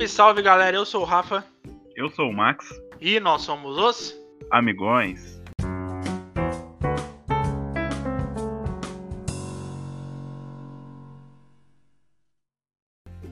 [0.00, 1.44] Salve, salve galera, eu sou o Rafa.
[1.94, 2.66] Eu sou o Max.
[3.00, 4.16] E nós somos os
[4.50, 5.38] Amigões.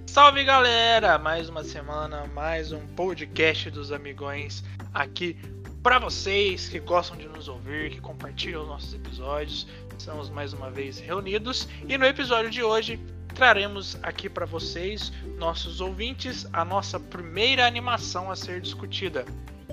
[0.06, 1.16] Salve galera!
[1.18, 4.62] Mais uma semana, mais um podcast dos Amigões
[4.92, 5.38] aqui
[5.82, 9.66] para vocês que gostam de nos ouvir, que compartilham os nossos episódios.
[9.96, 13.00] Estamos mais uma vez reunidos e no episódio de hoje
[13.34, 19.24] traremos aqui para vocês, nossos ouvintes, a nossa primeira animação a ser discutida.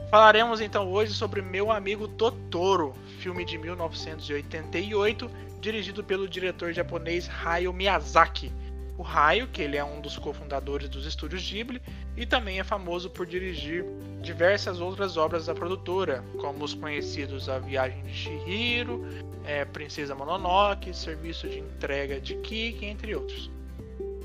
[0.10, 5.30] Falaremos então hoje sobre Meu Amigo Totoro, filme de 1988,
[5.60, 8.52] dirigido pelo diretor japonês Hayao Miyazaki.
[8.98, 11.82] O Hayao, que ele é um dos cofundadores dos estúdios Ghibli
[12.16, 13.84] e também é famoso por dirigir
[14.22, 19.06] diversas outras obras da produtora, como os conhecidos A Viagem de Shihiro,
[19.44, 23.55] é, Princesa Mononoke, Serviço de Entrega de Kiki, entre outros.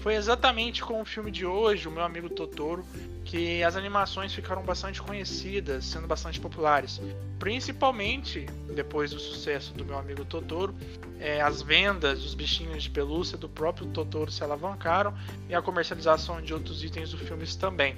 [0.00, 2.82] Foi exatamente com o filme de hoje, o meu amigo Totoro,
[3.22, 7.00] que as animações ficaram bastante conhecidas, sendo bastante populares.
[7.38, 10.74] Principalmente depois do sucesso do meu amigo Totoro,
[11.18, 15.14] é, as vendas dos bichinhos de pelúcia do próprio Totoro se alavancaram
[15.50, 17.94] e a comercialização de outros itens do filme também.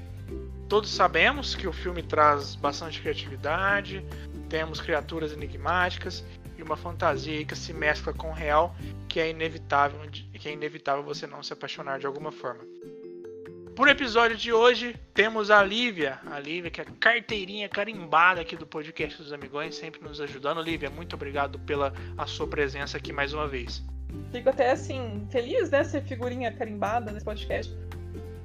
[0.69, 4.05] Todos sabemos que o filme traz bastante criatividade,
[4.49, 6.25] temos criaturas enigmáticas
[6.59, 8.75] e uma fantasia que se mescla com o real,
[9.09, 10.01] que é inevitável,
[10.43, 12.65] que é inevitável você não se apaixonar de alguma forma.
[13.77, 16.19] Por episódio de hoje, temos a Lívia.
[16.27, 20.61] A Lívia, que é a carteirinha carimbada aqui do podcast dos Amigões, sempre nos ajudando.
[20.61, 23.85] Lívia, muito obrigado pela a sua presença aqui mais uma vez.
[24.33, 27.73] Fico até assim, feliz, né, ser figurinha carimbada nesse podcast.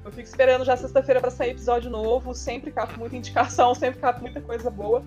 [0.04, 4.20] Eu fico esperando já sexta-feira para sair episódio novo, sempre capo muita indicação, sempre capo
[4.20, 5.04] muita coisa boa.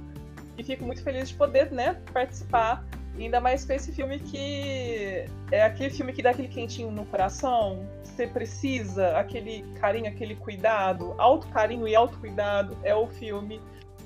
[0.58, 2.86] E fico muito feliz de poder, né, participar
[3.17, 7.87] Ainda mais com esse filme que é aquele filme que dá aquele quentinho no coração.
[8.03, 13.61] Você precisa, aquele carinho, aquele cuidado, alto carinho e alto cuidado é o filme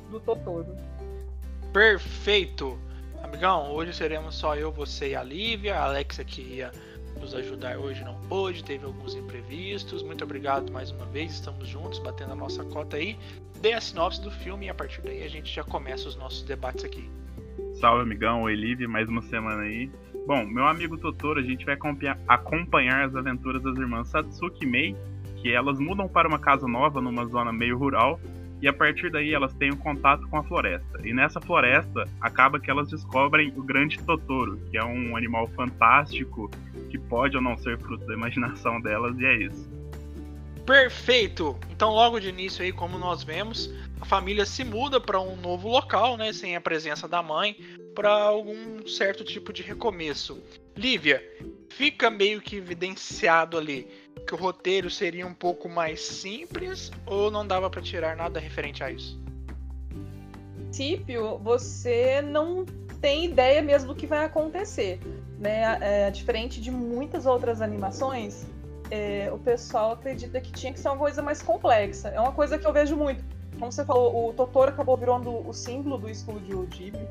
[0.10, 0.76] do Totoro.
[1.72, 2.80] Perfeito!
[3.22, 5.76] Amigão, hoje seremos só eu, você e a Lívia.
[5.76, 6.72] A Alexa que ia
[7.20, 10.04] nos ajudar hoje não pôde, teve alguns imprevistos.
[10.04, 13.18] Muito obrigado mais uma vez, estamos juntos, batendo a nossa cota aí.
[13.62, 16.44] Dê a sinopse do filme e a partir daí a gente já começa os nossos
[16.44, 17.10] debates aqui.
[17.76, 18.44] Salve, amigão.
[18.44, 19.92] Oi, Liv, mais uma semana aí.
[20.26, 21.78] Bom, meu amigo Totoro, a gente vai
[22.28, 24.96] acompanhar as aventuras das irmãs Satsuki e Mei,
[25.36, 28.20] que elas mudam para uma casa nova numa zona meio rural,
[28.62, 31.06] e a partir daí elas têm um contato com a floresta.
[31.06, 36.50] E nessa floresta, acaba que elas descobrem o grande Totoro, que é um animal fantástico,
[36.90, 39.70] que pode ou não ser fruto da imaginação delas, e é isso.
[40.66, 41.56] Perfeito!
[41.70, 45.68] Então, logo de início aí, como nós vemos, a família se muda para um novo
[45.68, 47.58] local, né, sem a presença da mãe,
[47.94, 50.42] para algum certo tipo de recomeço.
[50.76, 51.24] Lívia,
[51.70, 53.88] fica meio que evidenciado ali
[54.28, 58.84] que o roteiro seria um pouco mais simples ou não dava para tirar nada referente
[58.84, 59.24] a isso?
[60.76, 62.66] princípio, você não
[63.00, 65.00] tem ideia mesmo do que vai acontecer,
[65.40, 65.78] né?
[65.80, 68.46] É, diferente de muitas outras animações,
[68.92, 72.10] é, o pessoal acredita que tinha que ser uma coisa mais complexa.
[72.10, 73.24] É uma coisa que eu vejo muito
[73.60, 77.08] como você falou, o Totoro acabou virando o símbolo do estúdio Ghibli,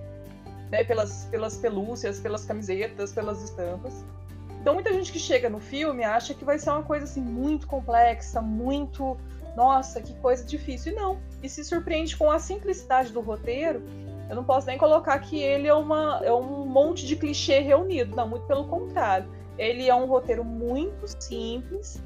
[0.71, 4.05] né, pelas, pelas pelúcias, pelas camisetas, pelas estampas.
[4.61, 7.67] Então muita gente que chega no filme acha que vai ser uma coisa assim muito
[7.67, 9.17] complexa, muito,
[9.55, 10.93] nossa, que coisa difícil.
[10.93, 11.19] E não.
[11.43, 13.83] E se surpreende com a simplicidade do roteiro.
[14.31, 18.17] Eu não posso nem colocar que ele é, uma, é um monte de clichê reunido.
[18.17, 19.29] Não, muito pelo contrário.
[19.59, 22.03] Ele é um roteiro muito simples,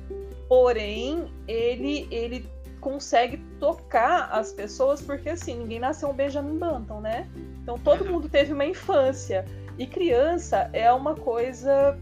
[0.48, 2.50] porém ele, ele
[2.88, 7.28] consegue tocar as pessoas, porque assim, ninguém nasceu um Benjamin Button, né?
[7.62, 8.12] Então todo uhum.
[8.12, 9.44] mundo teve uma infância.
[9.78, 11.98] E criança é uma coisa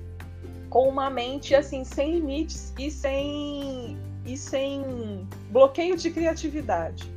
[0.70, 7.12] com uma mente assim, sem limites e sem e sem bloqueio de criatividade.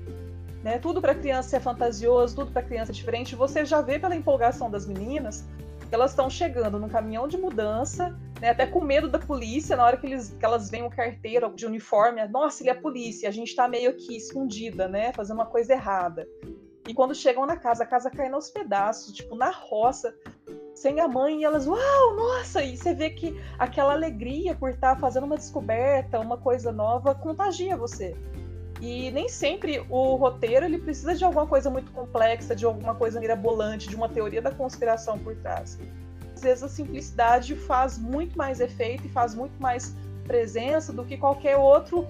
[0.64, 0.80] Né?
[0.80, 3.36] Tudo para criança é fantasioso, tudo para criança é diferente.
[3.36, 5.48] Você já vê pela empolgação das meninas
[5.96, 9.98] elas estão chegando no caminhão de mudança né, até com medo da polícia, na hora
[9.98, 13.56] que, eles, que elas veem o carteiro de uniforme, nossa, ele é polícia, a gente
[13.56, 16.28] tá meio que escondida, né, fazendo uma coisa errada.
[16.88, 20.16] E quando chegam na casa, a casa cai aos pedaços, tipo, na roça,
[20.74, 22.64] sem a mãe, e elas, uau, nossa!
[22.64, 27.14] E você vê que aquela alegria por estar tá fazendo uma descoberta, uma coisa nova,
[27.14, 28.16] contagia você.
[28.82, 33.20] E nem sempre o roteiro ele precisa de alguma coisa muito complexa, de alguma coisa
[33.20, 35.78] mirabolante, de uma teoria da conspiração por trás
[36.40, 39.94] às vezes a simplicidade faz muito mais efeito e faz muito mais
[40.26, 42.08] presença do que qualquer outro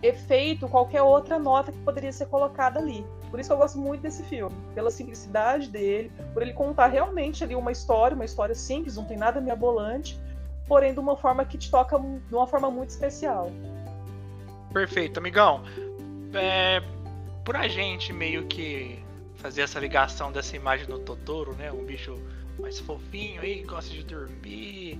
[0.00, 3.04] efeito, qualquer outra nota que poderia ser colocada ali.
[3.28, 7.42] Por isso que eu gosto muito desse filme, pela simplicidade dele, por ele contar realmente
[7.42, 10.20] ali uma história, uma história simples, não tem nada mirabolante,
[10.68, 13.50] porém de uma forma que te toca de uma forma muito especial.
[14.72, 15.64] Perfeito, amigão.
[16.34, 16.82] É,
[17.44, 18.98] por a gente meio que
[19.36, 21.72] fazer essa ligação dessa imagem do Totoro, né?
[21.72, 22.14] Um bicho
[22.58, 24.98] mais fofinho aí, gosta de dormir,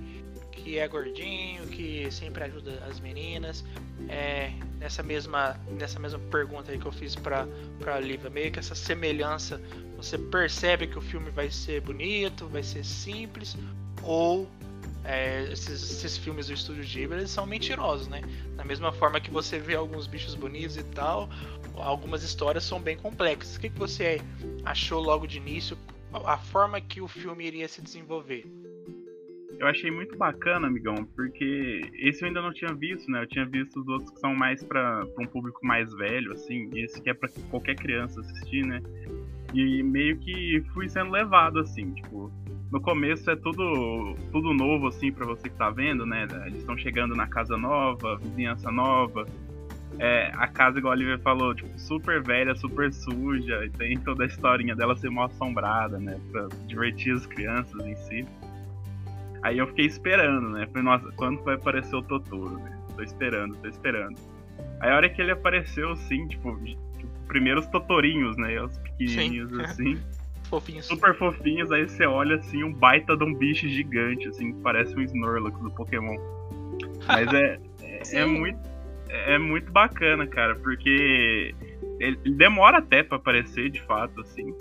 [0.51, 3.63] que é gordinho, que sempre ajuda as meninas.
[4.09, 7.47] É, nessa mesma nessa mesma pergunta aí que eu fiz para
[7.79, 9.61] para Lívia, meio que essa semelhança,
[9.95, 13.57] você percebe que o filme vai ser bonito, vai ser simples
[14.01, 14.47] ou
[15.05, 18.21] é, esses, esses, filmes do estúdio Ghibli eles são mentirosos, né?
[18.55, 21.29] Da mesma forma que você vê alguns bichos bonitos e tal,
[21.75, 23.55] algumas histórias são bem complexas.
[23.55, 24.21] O que, que você
[24.63, 25.77] achou logo de início?
[26.13, 28.45] A forma que o filme iria se desenvolver?
[29.59, 33.23] Eu achei muito bacana, amigão, porque esse eu ainda não tinha visto, né?
[33.23, 36.83] Eu tinha visto os outros que são mais para um público mais velho, assim, e
[36.83, 38.81] esse que é para qualquer criança assistir, né?
[39.53, 42.31] E meio que fui sendo levado, assim, tipo,
[42.73, 46.27] no começo é tudo tudo novo assim para você que tá vendo, né?
[46.47, 49.27] Eles estão chegando na casa nova, vizinhança nova.
[49.99, 54.23] É, a casa, igual a Olivia falou, tipo, super velha, super suja, e tem toda
[54.23, 56.19] a historinha dela ser mal assombrada, né?
[56.31, 58.25] Pra divertir as crianças em si.
[59.43, 60.65] Aí eu fiquei esperando, né?
[60.65, 62.75] Falei, nossa, quando vai aparecer o Totoro, né?
[62.95, 64.17] Tô esperando, tô esperando.
[64.79, 66.57] Aí a hora que ele apareceu, assim, tipo,
[66.97, 68.59] tipo primeiros Totorinhos, né?
[68.63, 69.61] Os pequenininhos, Sim.
[69.61, 70.22] assim.
[70.47, 70.85] Fofinhos.
[70.85, 74.95] Super fofinhos, aí você olha assim, um baita de um bicho gigante, assim, que parece
[74.95, 76.17] um Snorlax do Pokémon.
[77.07, 78.59] Mas é, é, é, muito,
[79.09, 81.55] é muito bacana, cara, porque
[81.99, 84.53] ele demora até para aparecer, de fato, assim.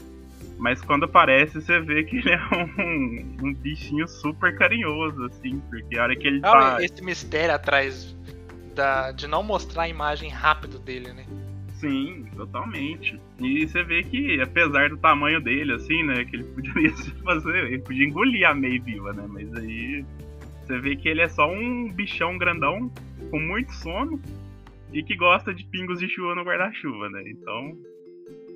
[0.59, 5.99] Mas quando aparece, você vê que ele é um, um bichinho super carinhoso, assim, porque
[5.99, 6.79] a hora que ele tá.
[6.81, 8.17] Esse mistério atrás
[8.75, 11.25] da, de não mostrar a imagem rápido dele, né?
[11.83, 13.21] Sim, totalmente.
[13.41, 16.73] E você vê que, apesar do tamanho dele, assim, né, que ele podia
[17.25, 20.05] fazer, ele podia engolir a May viva, né, mas aí
[20.65, 22.89] você vê que ele é só um bichão grandão,
[23.33, 24.23] com muito sono,
[24.93, 27.77] e que gosta de pingos de chuva no guarda-chuva, né, então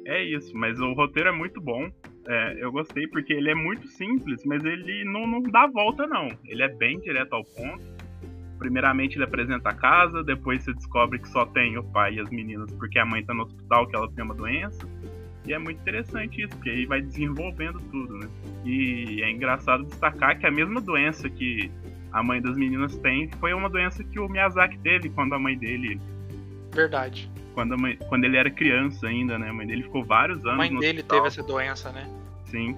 [0.04, 0.56] é isso.
[0.56, 1.90] Mas o roteiro é muito bom,
[2.28, 6.28] é, eu gostei porque ele é muito simples, mas ele não, não dá volta, não.
[6.44, 7.95] Ele é bem direto ao ponto
[8.58, 12.30] Primeiramente ele apresenta a casa, depois você descobre que só tem o pai e as
[12.30, 14.86] meninas porque a mãe tá no hospital, que ela tem uma doença.
[15.46, 18.28] E é muito interessante isso, porque aí vai desenvolvendo tudo, né?
[18.64, 21.70] E é engraçado destacar que a mesma doença que
[22.12, 25.56] a mãe das meninas tem foi uma doença que o Miyazaki teve quando a mãe
[25.56, 26.00] dele.
[26.72, 27.30] Verdade.
[27.54, 29.50] Quando, mãe, quando ele era criança ainda, né?
[29.50, 30.54] A mãe dele ficou vários anos.
[30.54, 31.18] A mãe dele hospital.
[31.18, 32.10] teve essa doença, né?
[32.46, 32.76] Sim.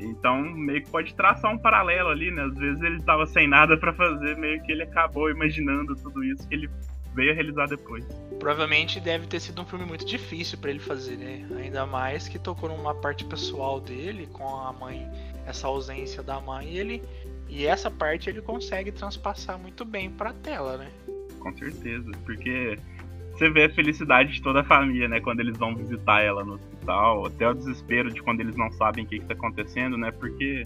[0.00, 2.42] Então, meio que pode traçar um paralelo ali, né?
[2.42, 6.46] Às vezes ele tava sem nada para fazer, meio que ele acabou imaginando tudo isso
[6.48, 6.70] que ele
[7.14, 8.04] veio a realizar depois.
[8.38, 11.46] Provavelmente deve ter sido um filme muito difícil para ele fazer, né?
[11.56, 15.08] Ainda mais que tocou numa parte pessoal dele, com a mãe,
[15.46, 17.02] essa ausência da mãe, e ele
[17.48, 20.90] e essa parte ele consegue transpassar muito bem para tela, né?
[21.38, 22.76] Com certeza, porque
[23.32, 25.20] você vê a felicidade de toda a família, né?
[25.20, 29.04] Quando eles vão visitar ela no hospital, até o desespero de quando eles não sabem
[29.04, 30.10] o que, está acontecendo, né?
[30.12, 30.62] Porque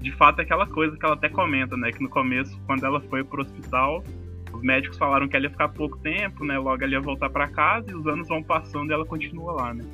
[0.00, 1.90] de fato é aquela coisa que ela até comenta, né?
[1.90, 4.04] Que no começo, quando ela foi pro hospital,
[4.52, 6.58] os médicos falaram que ela ia ficar pouco tempo, né?
[6.58, 9.74] Logo ela ia voltar para casa e os anos vão passando e ela continua lá,
[9.74, 9.84] né?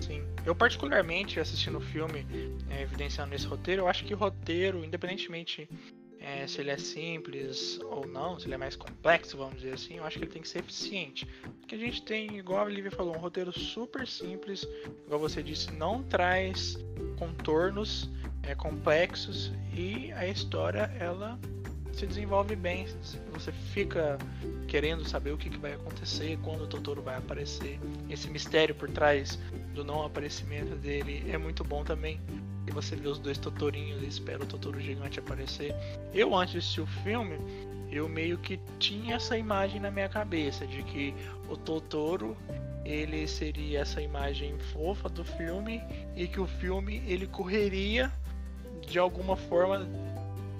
[0.00, 0.22] Sim.
[0.44, 2.26] Eu particularmente assistindo o filme,
[2.70, 5.68] é, evidenciando esse roteiro, eu acho que o roteiro, independentemente
[6.26, 9.94] é, se ele é simples ou não, se ele é mais complexo, vamos dizer assim,
[9.98, 11.24] eu acho que ele tem que ser eficiente.
[11.60, 14.66] Porque a gente tem, igual a Lívia falou, um roteiro super simples,
[15.06, 16.76] igual você disse, não traz
[17.16, 18.10] contornos
[18.42, 21.38] é, complexos e a história ela
[21.92, 22.86] se desenvolve bem.
[23.32, 24.18] Você fica
[24.66, 27.78] querendo saber o que, que vai acontecer, quando o Totoro vai aparecer.
[28.10, 29.38] Esse mistério por trás
[29.76, 32.18] do não aparecimento dele é muito bom também
[32.66, 35.74] e você vê os dois Totorinhos e espera o Totoro gigante aparecer.
[36.12, 37.36] Eu, antes de assistir o filme,
[37.92, 41.14] eu meio que tinha essa imagem na minha cabeça de que
[41.48, 42.36] o Totoro
[42.84, 45.82] ele seria essa imagem fofa do filme
[46.16, 48.10] e que o filme ele correria
[48.88, 49.86] de alguma forma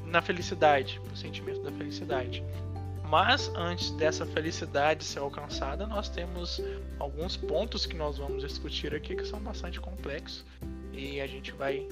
[0.04, 2.44] na felicidade, no sentimento da felicidade.
[3.08, 6.60] Mas antes dessa felicidade ser alcançada, nós temos
[6.98, 10.44] alguns pontos que nós vamos discutir aqui que são bastante complexos
[10.92, 11.86] e a gente vai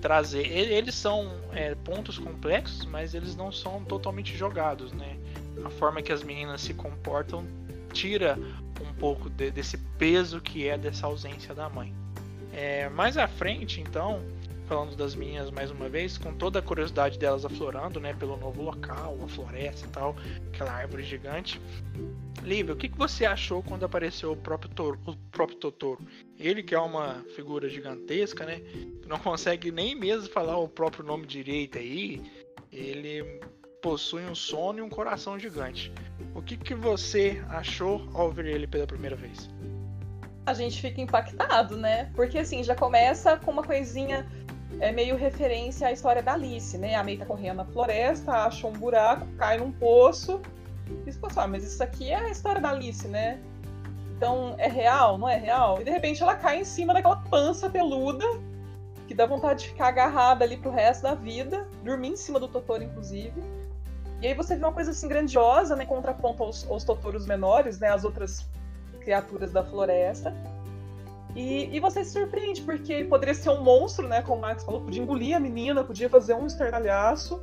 [0.00, 0.46] trazer.
[0.46, 5.18] Eles são é, pontos complexos, mas eles não são totalmente jogados, né?
[5.64, 7.44] A forma que as meninas se comportam
[7.92, 8.38] tira
[8.80, 11.92] um pouco de, desse peso que é dessa ausência da mãe.
[12.52, 14.22] É, mais à frente, então,
[14.66, 18.62] falando das minhas mais uma vez, com toda a curiosidade delas aflorando, né, pelo novo
[18.62, 20.16] local, a floresta e tal,
[20.48, 21.60] aquela árvore gigante.
[22.42, 26.00] Lívia, o que, que você achou quando apareceu o próprio, Toro, o próprio Totoro?
[26.38, 28.60] Ele que é uma figura gigantesca, né,
[29.06, 32.22] não consegue nem mesmo falar o próprio nome direito aí,
[32.72, 33.40] ele
[33.80, 35.92] possui um sono e um coração gigante.
[36.34, 39.48] o que, que você achou ao ver ele pela primeira vez?
[40.44, 42.10] A gente fica impactado, né?
[42.14, 44.26] Porque assim, já começa com uma coisinha
[44.80, 46.94] é meio referência à história da Alice, né?
[46.94, 50.40] A May tá correndo na floresta, acha um buraco, cai num poço.
[51.06, 53.40] E você ah, mas isso aqui é a história da Alice, né?
[54.16, 55.18] Então, é real?
[55.18, 55.80] Não é real?
[55.80, 58.24] E de repente ela cai em cima daquela pança peluda
[59.06, 62.48] que dá vontade de ficar agarrada ali pro resto da vida, dormir em cima do
[62.48, 63.40] Totoro, inclusive.
[64.20, 65.84] E aí você vê uma coisa assim grandiosa, né?
[65.86, 67.88] Contraponto aos, aos Totoros menores, né?
[67.88, 68.48] As outras
[69.00, 70.34] criaturas da floresta.
[71.36, 74.22] E, e você se surpreende, porque poderia ser um monstro, né?
[74.22, 77.42] Como o Max falou, podia engolir a menina, podia fazer um estardalhaço.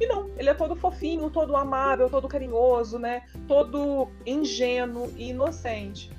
[0.00, 3.22] E não, ele é todo fofinho, todo amável, todo carinhoso, né?
[3.46, 6.10] Todo ingênuo e inocente.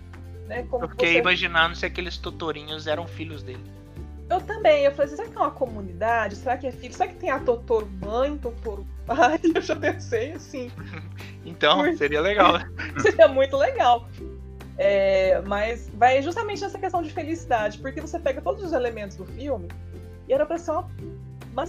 [0.48, 0.62] Né?
[0.70, 1.20] Como eu fiquei você...
[1.20, 3.64] imaginando se aqueles tutorinhos eram filhos dele.
[4.30, 6.36] Eu também, eu falei assim, será que é uma comunidade?
[6.36, 6.94] Será que é filho?
[6.94, 9.40] Será que tem a Totoro mãe, Totoro pai?
[9.54, 10.72] Eu já pensei assim.
[11.44, 11.98] então, Por...
[11.98, 12.60] seria legal.
[13.02, 14.08] seria muito legal.
[14.84, 19.28] É, mas vai justamente nessa questão de felicidade, porque você pega todos os elementos do
[19.28, 19.68] filme
[20.28, 20.90] e era pra ser uma,
[21.52, 21.66] uma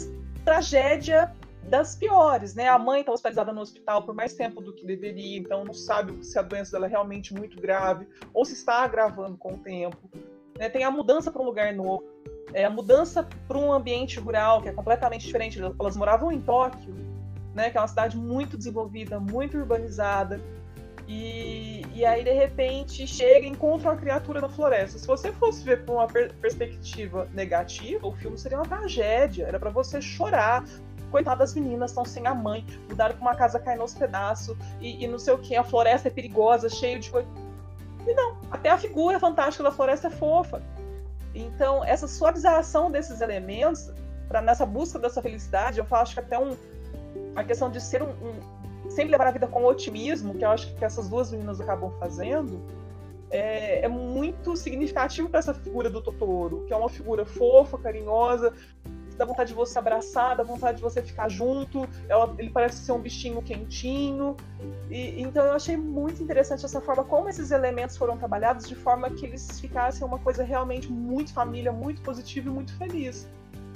[0.47, 1.31] tragédia
[1.65, 2.69] das piores, né?
[2.69, 6.25] A mãe está hospitalizada no hospital por mais tempo do que deveria, então não sabe
[6.25, 9.99] se a doença dela é realmente muito grave ou se está agravando com o tempo.
[10.59, 10.71] Né?
[10.71, 12.03] Tem a mudança para um lugar novo,
[12.55, 15.61] é, a mudança para um ambiente rural que é completamente diferente.
[15.61, 16.95] Elas moravam em Tóquio,
[17.55, 17.69] né?
[17.69, 20.41] Que é uma cidade muito desenvolvida, muito urbanizada.
[21.13, 24.99] E, e aí, de repente, chega e encontra uma criatura na floresta.
[24.99, 29.45] Se você fosse ver por uma per perspectiva negativa, o filme seria uma tragédia.
[29.45, 30.65] Era para você chorar,
[31.11, 35.05] coitadas das meninas, estão sem a mãe, mudaram pra uma casa caindo aos pedaços, e,
[35.05, 37.29] e não sei o que, a floresta é perigosa, cheio de coisa.
[38.07, 40.63] E não, até a figura fantástica da floresta é fofa.
[41.35, 43.93] Então, essa suavização desses elementos,
[44.29, 46.57] para nessa busca dessa felicidade, eu acho que até um,
[47.37, 48.62] a questão de ser um, um,
[48.93, 52.61] sempre levar a vida com otimismo, que eu acho que essas duas meninas acabam fazendo,
[53.31, 58.53] é, é muito significativo para essa figura do Totoro, que é uma figura fofa, carinhosa,
[59.17, 61.89] dá vontade de você abraçar, dá vontade de você ficar junto.
[62.09, 64.37] Ela, ele parece ser um bichinho quentinho.
[64.91, 69.11] E, então eu achei muito interessante essa forma como esses elementos foram trabalhados de forma
[69.11, 73.29] que eles ficassem uma coisa realmente muito família, muito positiva e muito feliz.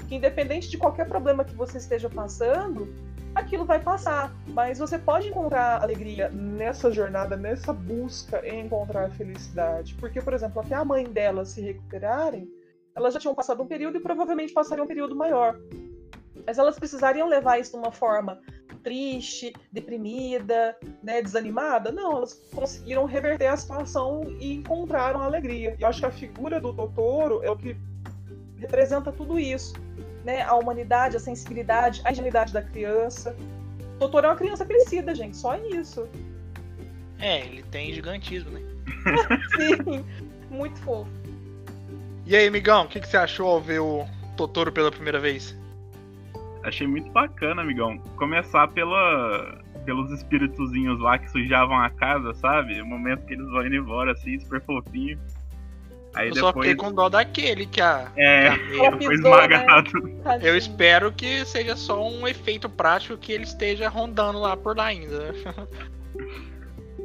[0.08, 2.92] Que independente de qualquer problema que você esteja passando,
[3.36, 4.34] aquilo vai passar.
[4.48, 9.94] Mas você pode encontrar alegria nessa jornada, nessa busca em encontrar felicidade.
[9.94, 12.48] Porque, por exemplo, até a mãe dela se recuperarem,
[12.94, 15.58] elas já tinham passado um período e provavelmente passariam um período maior.
[16.46, 18.40] Mas elas precisariam levar isso de uma forma
[18.82, 21.90] triste, deprimida, né, desanimada?
[21.90, 25.76] Não, elas conseguiram reverter a situação e encontraram alegria.
[25.78, 27.76] E eu acho que a figura do Totoro é o que
[28.58, 29.74] representa tudo isso.
[30.26, 30.42] Né?
[30.42, 33.36] A humanidade, a sensibilidade, a ingenuidade da criança.
[33.94, 36.08] O Totoro é uma criança crescida, gente, só isso.
[37.20, 38.60] É, ele tem gigantismo, né?
[39.56, 40.04] Sim,
[40.50, 41.08] muito fofo.
[42.26, 44.04] E aí, amigão, o que, que você achou ao ver o
[44.36, 45.56] Totoro pela primeira vez?
[46.64, 47.96] Achei muito bacana, amigão.
[48.16, 52.80] Começar pela, pelos espíritozinhos lá que sujavam a casa, sabe?
[52.82, 55.20] O momento que eles vão indo embora, assim, super fofinho.
[56.16, 56.54] Aí eu depois...
[56.54, 58.10] só fiquei com dó daquele que a.
[58.16, 60.02] É, que a foi esmagado.
[60.02, 60.40] Né?
[60.42, 64.86] Eu espero que seja só um efeito prático que ele esteja rondando lá por lá
[64.86, 65.34] ainda.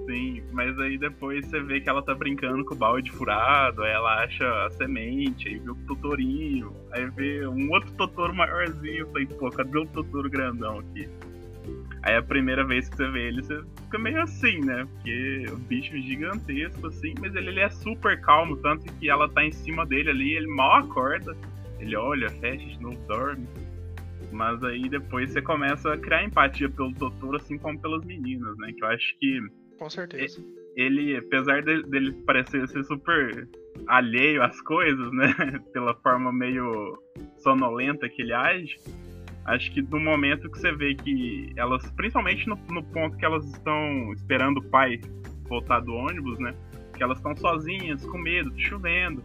[0.07, 3.91] Sim, mas aí depois você vê que ela tá brincando com o balde furado, aí
[3.91, 9.07] ela acha a semente, aí vê o Totorinho, aí vê um outro Totoro maiorzinho, eu
[9.07, 11.07] falei, pô, cadê o Totoro grandão aqui?
[12.03, 14.87] Aí a primeira vez que você vê ele, você fica meio assim, né?
[14.95, 19.43] Porque o bicho gigantesco, assim, mas ele, ele é super calmo, tanto que ela tá
[19.43, 21.35] em cima dele ali, ele mal acorda,
[21.79, 23.47] ele olha, fecha, de novo dorme.
[24.31, 28.71] Mas aí depois você começa a criar empatia pelo Totoro, assim como pelas meninas, né?
[28.73, 29.41] Que eu acho que
[29.81, 30.45] com certeza.
[30.75, 33.47] Ele, apesar dele parecer ser super
[33.87, 35.33] alheio às coisas, né?
[35.73, 37.01] Pela forma meio
[37.39, 38.77] sonolenta que ele age,
[39.45, 43.45] acho que no momento que você vê que elas, principalmente no, no ponto que elas
[43.45, 44.99] estão esperando o pai
[45.47, 46.53] voltar do ônibus, né?
[46.95, 49.23] Que elas estão sozinhas, com medo, chovendo.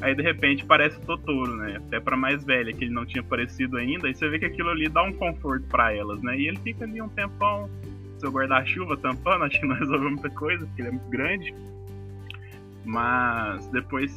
[0.00, 1.76] Aí de repente parece o Totoro, né?
[1.76, 4.08] Até para mais velha, que ele não tinha aparecido ainda.
[4.08, 6.38] E você vê que aquilo ali dá um conforto para elas, né?
[6.38, 7.68] E ele fica ali um tempão
[8.18, 11.54] seu guarda-chuva tampando, acho que não resolveu muita coisa, porque ele é muito grande.
[12.84, 14.12] Mas depois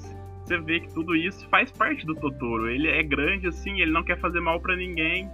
[0.45, 2.69] você vê que tudo isso faz parte do Totoro.
[2.69, 5.29] Ele é grande assim, ele não quer fazer mal para ninguém.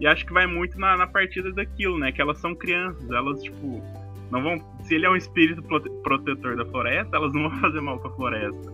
[0.00, 2.10] E acho que vai muito na, na partida daquilo, né?
[2.10, 3.82] Que elas são crianças, elas, tipo,
[4.30, 4.64] não vão.
[4.84, 8.10] Se ele é um espírito prote protetor da floresta, elas não vão fazer mal pra
[8.10, 8.72] floresta.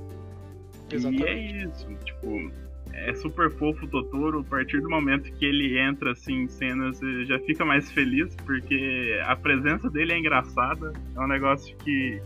[0.91, 1.25] Exatamente.
[1.25, 2.51] E é isso, tipo,
[2.93, 4.41] é super fofo o Totoro.
[4.41, 8.35] A partir do momento que ele entra assim em cenas, você já fica mais feliz,
[8.37, 10.93] porque a presença dele é engraçada.
[11.15, 12.21] É um negócio que.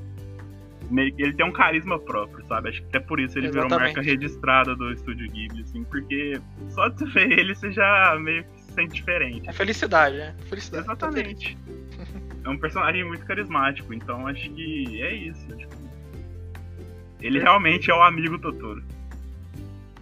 [0.93, 2.71] Ele tem um carisma próprio, sabe?
[2.71, 3.69] Acho que até por isso ele Exatamente.
[3.69, 6.41] virou marca registrada do estúdio Ghibli, assim, porque
[6.71, 9.49] só de ver ele você já meio que se sente diferente.
[9.49, 10.37] É felicidade, né?
[10.47, 10.85] Felicidade.
[10.85, 11.59] Exatamente.
[12.45, 15.47] É um personagem muito carismático, então acho que é isso.
[15.57, 15.75] Tipo,
[17.21, 18.83] ele realmente é o amigo Totoro.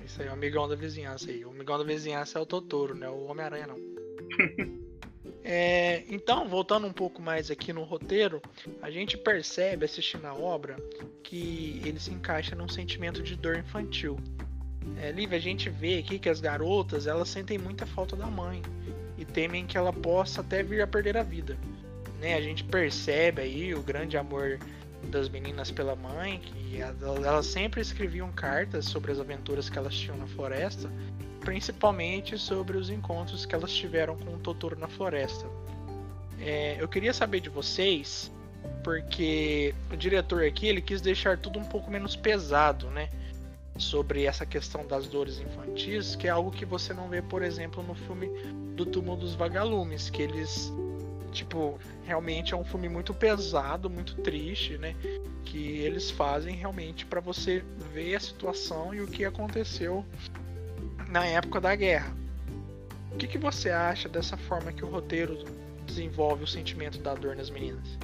[0.04, 1.44] Isso aí, o amigão da vizinhança aí.
[1.44, 3.08] O amigão da vizinhança é o Totoro, né?
[3.08, 3.76] O Homem-Aranha não.
[5.50, 8.42] É, então, voltando um pouco mais aqui no roteiro,
[8.82, 10.76] a gente percebe assistindo a obra
[11.22, 14.18] que ele se encaixa num sentimento de dor infantil.
[15.00, 18.62] É, Liv, a gente vê aqui que as garotas elas sentem muita falta da mãe
[19.16, 21.56] e temem que ela possa até vir a perder a vida.
[22.20, 22.34] Né?
[22.34, 24.58] A gente percebe aí o grande amor
[25.04, 30.16] das meninas pela mãe, que elas sempre escreviam cartas sobre as aventuras que elas tinham
[30.16, 30.90] na floresta,
[31.40, 35.46] principalmente sobre os encontros que elas tiveram com o Totoro na floresta.
[36.40, 38.30] É, eu queria saber de vocês,
[38.82, 43.08] porque o diretor aqui ele quis deixar tudo um pouco menos pesado, né?
[43.78, 47.82] Sobre essa questão das dores infantis, que é algo que você não vê, por exemplo,
[47.82, 48.28] no filme
[48.74, 50.72] do Túmulo dos Vagalumes, que eles
[51.30, 54.94] tipo, realmente é um filme muito pesado, muito triste, né?
[55.44, 60.04] Que eles fazem realmente para você ver a situação e o que aconteceu
[61.08, 62.12] na época da guerra.
[63.12, 65.44] O que, que você acha dessa forma que o roteiro
[65.86, 67.98] desenvolve o sentimento da dor nas meninas?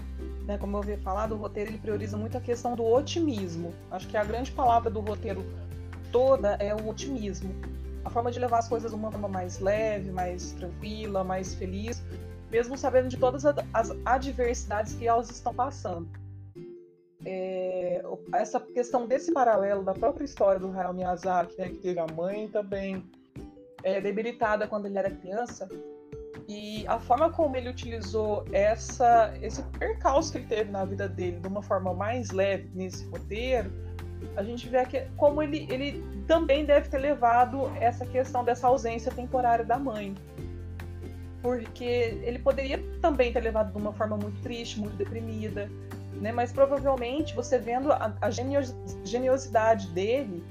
[0.46, 3.74] né, como eu havia falado, o roteiro ele prioriza muito a questão do otimismo.
[3.90, 5.44] Acho que a grande palavra do roteiro
[6.14, 7.52] toda é o otimismo.
[8.04, 12.00] A forma de levar as coisas de uma forma mais leve, mais tranquila, mais feliz,
[12.52, 16.08] mesmo sabendo de todas as adversidades que elas estão passando.
[17.26, 18.00] É,
[18.32, 22.46] essa questão desse paralelo da própria história do Hayao Miyazaki, né, que teve a mãe
[22.48, 23.04] também
[23.82, 25.68] é, debilitada quando ele era criança,
[26.46, 31.40] e a forma como ele utilizou essa, esse percalço que ele teve na vida dele
[31.40, 33.72] de uma forma mais leve nesse roteiro,
[34.36, 39.12] a gente vê que como ele, ele também deve ter levado essa questão dessa ausência
[39.12, 40.14] temporária da mãe.
[41.42, 41.84] Porque
[42.22, 45.70] ele poderia também ter levado de uma forma muito triste, muito deprimida,
[46.14, 46.32] né?
[46.32, 50.42] mas provavelmente você vendo a, a geniosidade dele,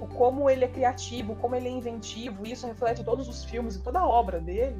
[0.00, 3.82] o como ele é criativo, como ele é inventivo, isso reflete todos os filmes e
[3.82, 4.76] toda a obra dele,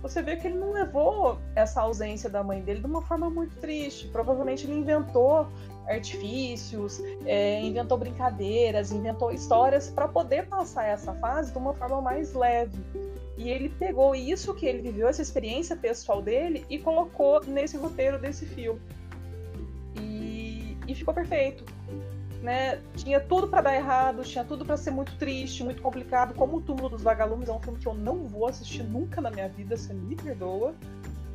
[0.00, 3.56] você vê que ele não levou essa ausência da mãe dele de uma forma muito
[3.56, 4.08] triste.
[4.08, 5.48] Provavelmente ele inventou
[5.88, 12.34] artifícios, é, inventou brincadeiras, inventou histórias para poder passar essa fase de uma forma mais
[12.34, 12.78] leve.
[13.36, 18.18] E ele pegou isso que ele viveu, essa experiência pessoal dele, e colocou nesse roteiro
[18.18, 18.80] desse filme.
[20.00, 21.64] E, e ficou perfeito.
[22.42, 22.80] Né?
[22.96, 26.34] Tinha tudo para dar errado, tinha tudo para ser muito triste, muito complicado.
[26.34, 29.30] Como o Túmulo dos Vagalumes é um filme que eu não vou assistir nunca na
[29.30, 30.74] minha vida, você me perdoa,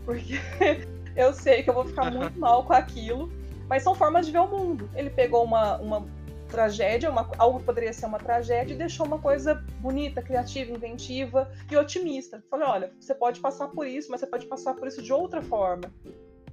[0.05, 0.39] porque
[1.15, 3.31] eu sei que eu vou ficar muito mal com aquilo.
[3.71, 4.89] Mas são formas de ver o mundo.
[4.93, 6.05] Ele pegou uma, uma
[6.49, 11.49] tragédia, uma, algo que poderia ser uma tragédia, e deixou uma coisa bonita, criativa, inventiva
[11.71, 12.43] e otimista.
[12.51, 15.41] Falei, olha, você pode passar por isso, mas você pode passar por isso de outra
[15.41, 15.89] forma.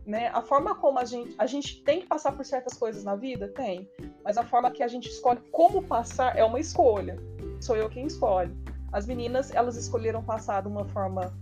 [0.07, 0.29] Né?
[0.29, 3.49] A forma como a gente, a gente tem que passar por certas coisas na vida,
[3.49, 3.91] tem.
[4.23, 7.19] Mas a forma que a gente escolhe como passar é uma escolha.
[7.61, 8.57] Sou eu quem escolhe.
[8.93, 11.37] As meninas, elas escolheram passar de uma forma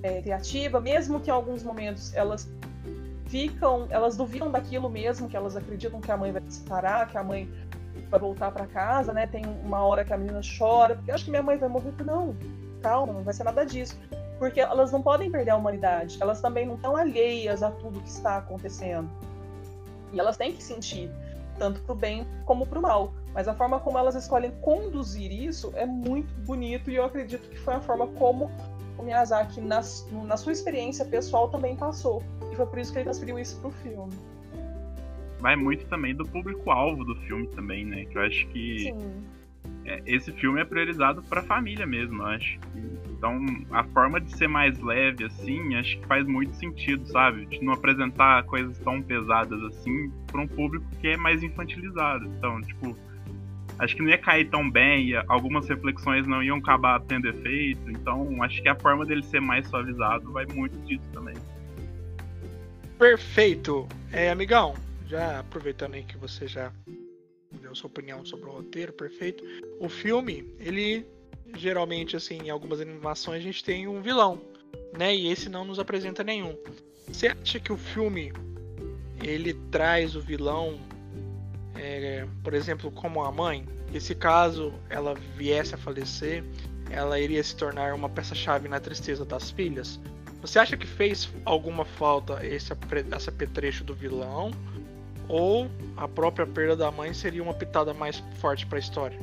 [0.00, 2.48] é, criativa, mesmo que em alguns momentos elas
[3.28, 7.16] ficam, elas duvidam daquilo mesmo, que elas acreditam que a mãe vai se parar, que
[7.16, 7.48] a mãe
[8.10, 9.26] vai voltar para casa, né?
[9.26, 11.92] Tem uma hora que a menina chora, porque acho que minha mãe vai morrer.
[12.04, 12.34] Não,
[12.82, 13.96] calma, não vai ser nada disso.
[14.38, 18.08] Porque elas não podem perder a humanidade, elas também não estão alheias a tudo que
[18.08, 19.10] está acontecendo.
[20.12, 21.10] E elas têm que sentir,
[21.58, 23.12] tanto para o bem como para o mal.
[23.34, 27.58] Mas a forma como elas escolhem conduzir isso é muito bonito e eu acredito que
[27.58, 28.50] foi a forma como
[28.98, 29.80] o Miyazaki, na,
[30.24, 32.22] na sua experiência pessoal, também passou.
[32.52, 34.12] E foi por isso que ele transferiu isso pro filme.
[35.40, 38.04] Vai muito também do público-alvo do filme também, né?
[38.06, 38.92] Que eu acho que
[39.84, 42.58] é, esse filme é priorizado pra família mesmo, eu acho.
[43.10, 47.46] Então, a forma de ser mais leve, assim, acho que faz muito sentido, sabe?
[47.46, 52.26] De não apresentar coisas tão pesadas assim pra um público que é mais infantilizado.
[52.26, 52.96] Então, tipo,
[53.78, 58.42] acho que não ia cair tão bem, algumas reflexões não iam acabar tendo efeito, então
[58.42, 61.36] acho que a forma dele ser mais suavizado vai muito disso também.
[62.98, 63.86] Perfeito.
[64.12, 64.74] É, amigão,
[65.06, 66.72] já aproveitando aí que você já
[67.60, 69.44] deu sua opinião sobre o roteiro, perfeito.
[69.78, 71.06] O filme, ele
[71.56, 74.40] geralmente, assim, em algumas animações a gente tem um vilão,
[74.96, 75.14] né?
[75.14, 76.56] E esse não nos apresenta nenhum.
[77.06, 78.32] Você acha que o filme
[79.22, 80.78] ele traz o vilão,
[81.78, 83.66] é, por exemplo, como a mãe?
[83.90, 86.44] que se caso ela viesse a falecer,
[86.90, 90.00] ela iria se tornar uma peça-chave na tristeza das filhas.
[90.40, 92.72] Você acha que fez alguma falta esse,
[93.16, 94.50] esse apetrecho do vilão?
[95.28, 99.18] Ou a própria perda da mãe seria uma pitada mais forte para a história?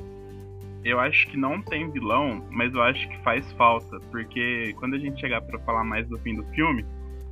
[0.84, 5.00] Eu acho que não tem vilão, mas eu acho que faz falta, porque quando a
[5.00, 6.86] gente chegar para falar mais do fim do filme,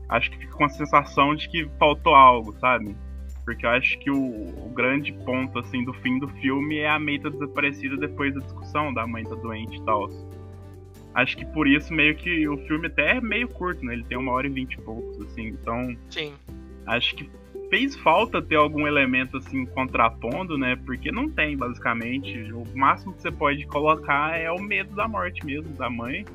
[0.09, 2.95] acho que fica com a sensação de que faltou algo, sabe?
[3.45, 6.97] Porque eu acho que o, o, grande ponto assim do fim do filme é a
[6.97, 10.09] May tá desaparecida depois da discussão da mãe tá doente e tal.
[11.13, 13.93] Acho que por isso meio que o filme até é meio curto, né?
[13.93, 15.95] Ele tem uma hora e vinte e poucos, assim, então.
[16.09, 16.33] Sim.
[16.87, 17.29] Acho que
[17.69, 20.75] fez falta ter algum elemento assim contrapondo, né?
[20.85, 22.51] Porque não tem, basicamente.
[22.53, 26.25] O máximo que você pode colocar é o medo da morte mesmo, da mãe.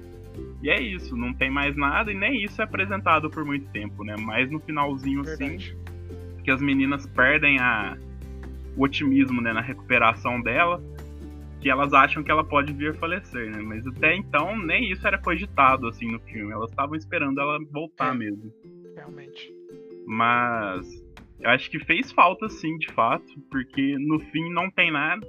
[0.63, 4.05] E é isso, não tem mais nada, e nem isso é apresentado por muito tempo,
[4.05, 4.15] né?
[4.19, 5.77] Mas no finalzinho, assim, Verdade.
[5.81, 5.88] assim
[6.49, 7.95] que as meninas perdem a,
[8.75, 10.83] o otimismo né, na recuperação dela,
[11.61, 13.61] que elas acham que ela pode vir falecer, né?
[13.61, 16.51] Mas até então nem isso era cogitado assim no filme.
[16.51, 18.51] Elas estavam esperando ela voltar é, mesmo.
[18.97, 19.53] Realmente.
[20.07, 20.89] Mas
[21.39, 25.27] eu acho que fez falta sim, de fato, porque no fim não tem nada.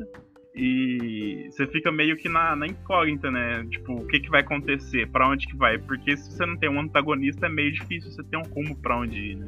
[0.56, 3.66] E você fica meio que na, na incógnita, né?
[3.70, 5.06] Tipo, o que, que vai acontecer?
[5.10, 5.78] para onde que vai?
[5.78, 8.98] Porque se você não tem um antagonista, é meio difícil você ter um rumo pra
[8.98, 9.48] onde ir, né?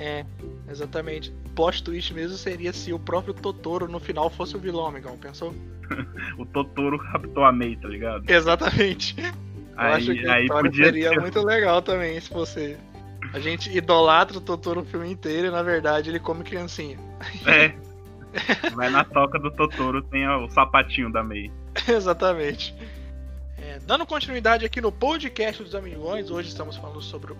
[0.00, 0.24] É,
[0.68, 1.30] exatamente.
[1.54, 5.54] Plot twist mesmo seria se o próprio Totoro no final fosse o vilão, amigão, pensou?
[6.38, 8.24] o Totoro raptou a Mei, tá ligado?
[8.28, 9.14] Exatamente.
[9.18, 9.32] Eu
[9.76, 11.20] aí, acho que aí podia seria ser...
[11.20, 12.78] muito legal também se fosse.
[13.34, 16.98] A gente idolatra o Totoro o filme inteiro e na verdade ele come criancinha.
[17.46, 17.74] É.
[18.74, 21.50] Vai na toca do Totoro, tem o sapatinho da Mei.
[21.86, 22.74] Exatamente.
[23.58, 27.36] É, dando continuidade aqui no podcast dos Amigões, hoje estamos falando sobre o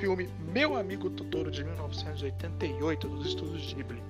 [0.00, 4.02] filme Meu Amigo Totoro de 1988 dos estúdios Ghibli.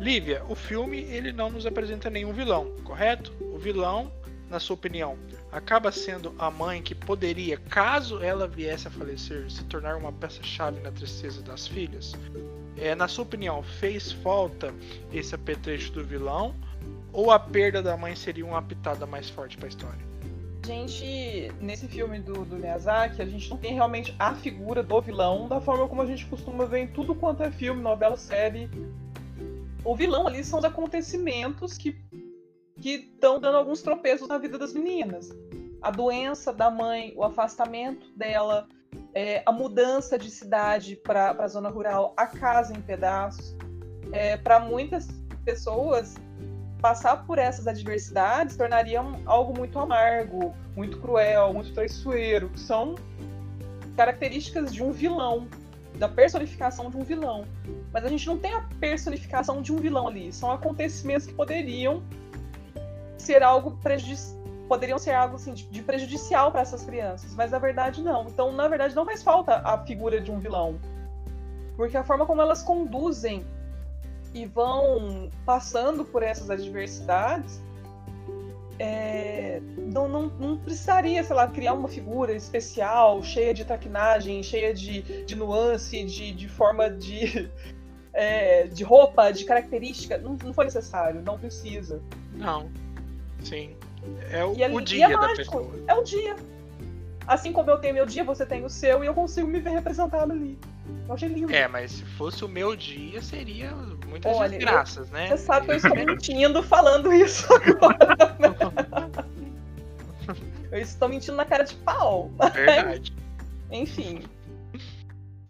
[0.00, 3.32] Lívia, o filme ele não nos apresenta nenhum vilão, correto?
[3.40, 4.10] O vilão,
[4.50, 5.16] na sua opinião,
[5.52, 10.80] acaba sendo a mãe que poderia, caso ela viesse a falecer, se tornar uma peça-chave
[10.80, 12.12] na tristeza das filhas?
[12.76, 14.74] É, na sua opinião, fez falta
[15.12, 16.52] esse apetrecho do vilão
[17.12, 20.15] ou a perda da mãe seria uma pitada mais forte para a história?
[20.66, 25.46] Gente, nesse filme do, do Miyazaki, a gente não tem realmente a figura do vilão
[25.46, 28.68] da forma como a gente costuma ver em tudo quanto é filme, novela, série.
[29.84, 31.96] O vilão ali são os acontecimentos que
[32.82, 35.30] estão dando alguns tropeços na vida das meninas.
[35.80, 38.66] A doença da mãe, o afastamento dela,
[39.14, 43.56] é, a mudança de cidade para a zona rural, a casa em pedaços.
[44.10, 45.06] É, para muitas
[45.44, 46.16] pessoas,
[46.86, 52.94] passar por essas adversidades tornaria algo muito amargo, muito cruel, muito traiçoeiro, que são
[53.96, 55.48] características de um vilão,
[55.96, 57.44] da personificação de um vilão.
[57.92, 62.04] Mas a gente não tem a personificação de um vilão ali, são acontecimentos que poderiam
[63.18, 64.36] ser algo prejudicial
[64.68, 68.26] poderiam ser algo assim, de prejudicial para essas crianças, mas na verdade não.
[68.26, 70.80] Então, na verdade, não faz falta a figura de um vilão.
[71.76, 73.46] Porque a forma como elas conduzem
[74.36, 77.62] e vão passando por essas adversidades,
[78.78, 84.74] é, não, não, não, precisaria, sei lá, criar uma figura especial, cheia de traquinagem, cheia
[84.74, 87.50] de, de nuance, de, de forma de,
[88.12, 90.18] é, de roupa, de característica.
[90.18, 92.02] Não, não foi necessário, não precisa.
[92.34, 92.70] Não,
[93.42, 93.74] sim.
[94.30, 95.84] É o, é, o dia é mágico, da pessoa.
[95.86, 96.36] É o dia.
[97.26, 99.70] Assim como eu tenho meu dia, você tem o seu, e eu consigo me ver
[99.70, 100.58] representado ali.
[101.08, 101.52] Eu achei lindo.
[101.52, 103.72] É, mas se fosse o meu dia, seria
[104.08, 105.28] muitas Olha, desgraças, eu, né?
[105.28, 108.36] Você sabe que eu estou mentindo falando isso agora.
[110.70, 112.30] Eu estou mentindo na cara de pau.
[112.52, 113.12] Verdade.
[113.70, 114.22] Enfim.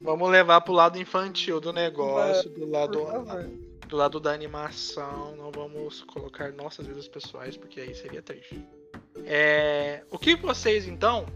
[0.01, 3.07] Vamos levar pro lado infantil do negócio, do lado
[3.87, 8.65] do lado da animação, não vamos colocar nossas vidas pessoais, porque aí seria triste.
[9.25, 10.03] É...
[10.11, 11.27] O que vocês então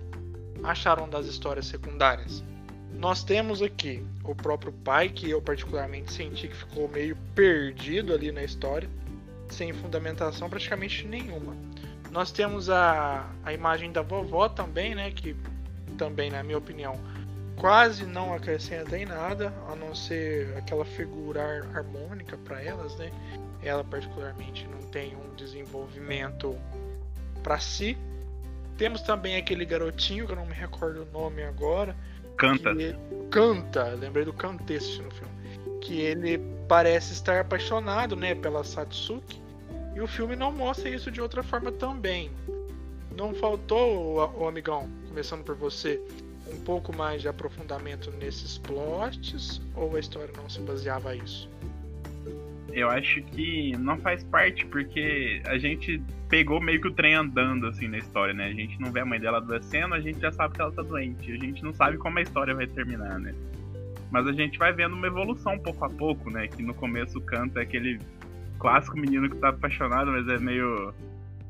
[0.63, 2.43] acharam das histórias secundárias?
[2.93, 8.31] Nós temos aqui o próprio pai, que eu particularmente senti que ficou meio perdido ali
[8.31, 8.89] na história,
[9.49, 11.57] sem fundamentação praticamente nenhuma.
[12.11, 15.37] Nós temos a, a imagem da vovó também, né, que
[15.97, 16.99] também, na minha opinião,
[17.57, 21.43] quase não acrescenta em nada, a não ser aquela figura
[21.75, 23.11] harmônica para elas, né?
[23.63, 26.57] Ela particularmente não tem um desenvolvimento
[27.43, 27.99] para si.
[28.79, 31.95] Temos também aquele garotinho que eu não me recordo o nome agora,
[32.41, 32.75] Canta.
[33.31, 35.31] canta, lembrei do Canteste no filme.
[35.83, 39.41] Que ele parece estar apaixonado, né, pela Satsuki.
[39.95, 42.31] E o filme não mostra isso de outra forma também.
[43.15, 46.01] Não faltou, o, o amigão, começando por você,
[46.51, 49.61] um pouco mais de aprofundamento nesses plots?
[49.75, 51.47] Ou a história não se baseava a isso?
[52.73, 57.67] Eu acho que não faz parte porque a gente pegou meio que o trem andando
[57.67, 58.47] assim na história, né?
[58.47, 60.83] A gente não vê a mãe dela adoecendo, a gente já sabe que ela tá
[60.83, 61.33] doente.
[61.33, 63.35] A gente não sabe como a história vai terminar, né?
[64.11, 66.49] Mas a gente vai vendo uma evolução pouco a pouco, né?
[66.49, 67.99] Que no começo o canto é aquele
[68.59, 70.93] clássico menino que tá apaixonado, mas é meio.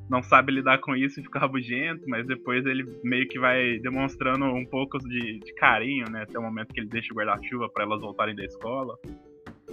[0.09, 4.47] não sabe lidar com isso e fica rabugento, mas depois ele meio que vai demonstrando
[4.47, 6.23] um pouco de, de carinho, né?
[6.23, 8.99] Até o momento que ele deixa o guarda-chuva para elas voltarem da escola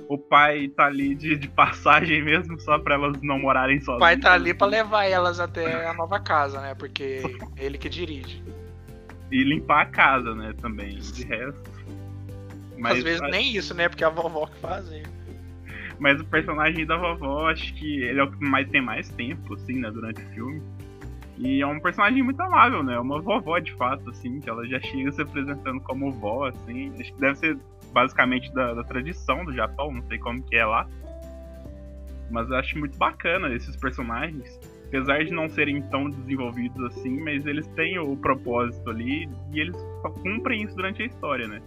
[0.07, 3.97] o pai tá ali de, de passagem mesmo, só pra elas não morarem sozinhas.
[3.97, 6.73] O pai tá ali pra levar elas até a nova casa, né?
[6.75, 7.21] Porque
[7.57, 8.41] é ele que dirige.
[9.31, 11.69] E limpar a casa, né, também, de resto.
[12.77, 13.27] Mas, Às vezes a...
[13.27, 13.89] nem isso, né?
[13.89, 14.89] Porque é a vovó que faz.
[15.99, 19.55] Mas o personagem da vovó, acho que ele é o que mais tem mais tempo,
[19.55, 20.61] assim, né, durante o filme.
[21.37, 22.97] E é um personagem muito amável, né?
[22.99, 26.93] Uma vovó de fato, assim, que ela já chega se apresentando como vó, assim.
[26.99, 27.57] Acho que deve ser
[27.91, 30.87] basicamente da, da, tradição do Japão, não sei como que é lá.
[32.29, 34.59] Mas eu acho muito bacana esses personagens.
[34.87, 39.75] Apesar de não serem tão desenvolvidos assim, mas eles têm o propósito ali e eles
[40.21, 41.61] cumprem isso durante a história, né?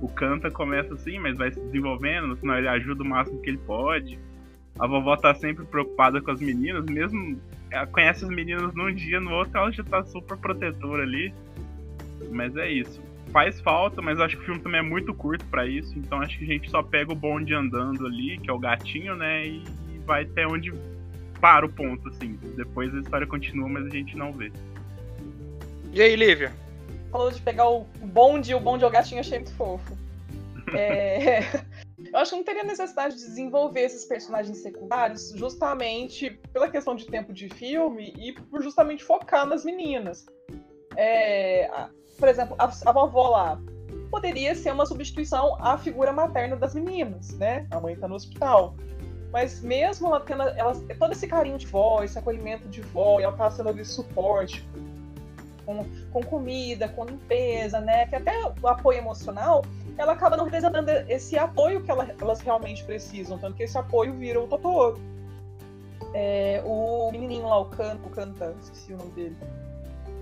[0.00, 3.58] O Kanta começa assim, mas vai se desenvolvendo, no ele ajuda o máximo que ele
[3.58, 4.18] pode.
[4.78, 9.20] A vovó tá sempre preocupada com as meninas, mesmo ela conhece as meninas num dia,
[9.20, 11.32] no outro ela já tá super protetora ali.
[12.30, 13.00] Mas é isso
[13.32, 16.38] faz falta, mas acho que o filme também é muito curto para isso, então acho
[16.38, 19.62] que a gente só pega o bonde andando ali, que é o gatinho, né, e
[20.06, 20.72] vai até onde
[21.40, 22.38] para o ponto, assim.
[22.56, 24.50] Depois a história continua, mas a gente não vê.
[25.92, 26.52] E aí, Lívia?
[27.10, 29.96] Falou de pegar o bonde e o bonde é o gatinho, achei muito fofo.
[30.74, 31.40] É...
[32.12, 37.06] Eu acho que não teria necessidade de desenvolver esses personagens secundários justamente pela questão de
[37.06, 40.24] tempo de filme e por justamente focar nas meninas.
[40.96, 41.68] É,
[42.16, 43.58] por exemplo, a, a vovó lá
[44.10, 47.66] poderia ser uma substituição à figura materna das meninas, né?
[47.70, 48.74] A mãe está no hospital.
[49.32, 53.32] Mas mesmo ela tendo ela, todo esse carinho de vó, esse acolhimento de vó, ela
[53.32, 54.66] tá sendo de suporte
[55.64, 58.06] com, com comida, com limpeza, né?
[58.06, 59.64] Que até o apoio emocional,
[59.98, 64.14] ela acaba não representando esse apoio que ela, elas realmente precisam, tanto que esse apoio
[64.14, 64.98] vira o Totoro.
[66.14, 69.36] É, o menininho lá, o Canto, Canta, esqueci o nome dele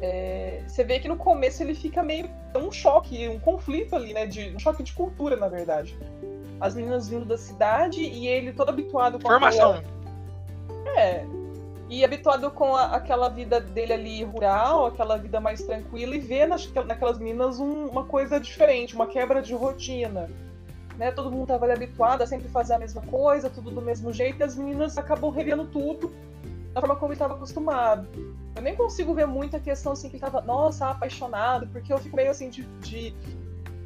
[0.00, 4.26] é, você vê que no começo ele fica meio um choque, um conflito ali, né?
[4.26, 5.96] De, um choque de cultura, na verdade.
[6.60, 9.74] As meninas vindo da cidade e ele todo habituado com Formação.
[9.74, 11.00] Aquela...
[11.00, 11.24] É.
[11.88, 16.46] E habituado com a, aquela vida dele ali rural, aquela vida mais tranquila, e vê
[16.46, 20.30] nas, naquelas meninas um, uma coisa diferente, uma quebra de rotina.
[20.96, 21.10] Né?
[21.10, 24.42] Todo mundo estava habituado a sempre fazer a mesma coisa, tudo do mesmo jeito, e
[24.42, 26.12] as meninas acabam revendo tudo
[26.74, 28.08] da forma como ele estava acostumado.
[28.56, 31.98] Eu nem consigo ver muito a questão assim que ele estava, nossa, apaixonado, porque eu
[31.98, 33.14] fico meio assim de, de,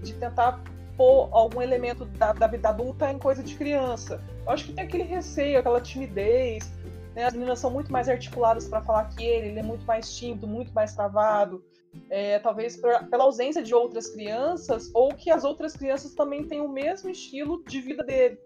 [0.02, 0.62] de tentar
[0.96, 4.20] pôr algum elemento da, da, vida adulta em coisa de criança.
[4.44, 6.72] Eu acho que tem aquele receio, aquela timidez.
[7.14, 7.24] Né?
[7.24, 10.46] As meninas são muito mais articuladas para falar que ele, ele é muito mais tímido,
[10.46, 11.62] muito mais travado.
[12.10, 16.68] É, talvez pela ausência de outras crianças, ou que as outras crianças também têm o
[16.68, 18.38] mesmo estilo de vida dele.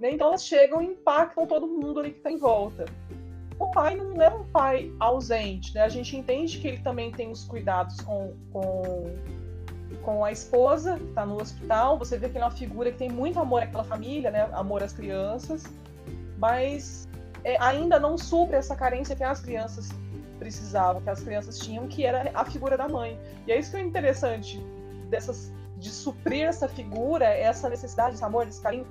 [0.00, 0.12] Né?
[0.12, 2.84] Então elas chegam e impactam todo mundo ali que está em volta
[3.58, 5.82] o pai não é um pai ausente, né?
[5.82, 9.16] A gente entende que ele também tem os cuidados com, com,
[10.02, 11.98] com a esposa, que está no hospital.
[11.98, 14.48] Você vê que ele é uma figura que tem muito amor àquela família, né?
[14.52, 15.64] Amor às crianças,
[16.36, 17.08] mas
[17.44, 19.88] é, ainda não supre essa carência que as crianças
[20.38, 23.18] precisavam, que as crianças tinham, que era a figura da mãe.
[23.46, 24.58] E é isso que é interessante
[25.08, 28.86] dessas, de suprir essa figura, essa necessidade, esse amor, esse carinho,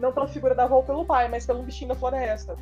[0.00, 2.56] não pela figura da avó pelo pai, mas pelo bichinho da floresta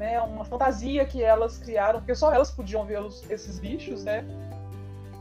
[0.00, 4.24] né, uma fantasia que elas criaram, porque só elas podiam ver os, esses bichos, né?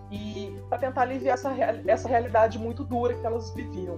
[0.10, 1.54] E para tentar aliviar essa,
[1.86, 3.98] essa realidade muito dura que elas viviam.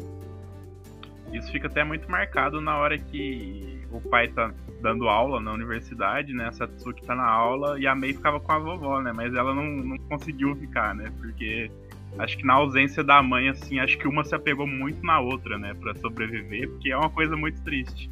[1.32, 6.34] Isso fica até muito marcado na hora que o pai tá dando aula na universidade,
[6.34, 6.48] né?
[6.48, 9.14] A Satsuki tá na aula e a Mei ficava com a vovó, né?
[9.14, 11.14] Mas ela não, não conseguiu ficar, né?
[11.20, 11.70] Porque
[12.18, 15.60] acho que na ausência da mãe, assim, acho que uma se apegou muito na outra,
[15.60, 15.76] né?
[15.76, 18.10] para sobreviver, porque é uma coisa muito triste.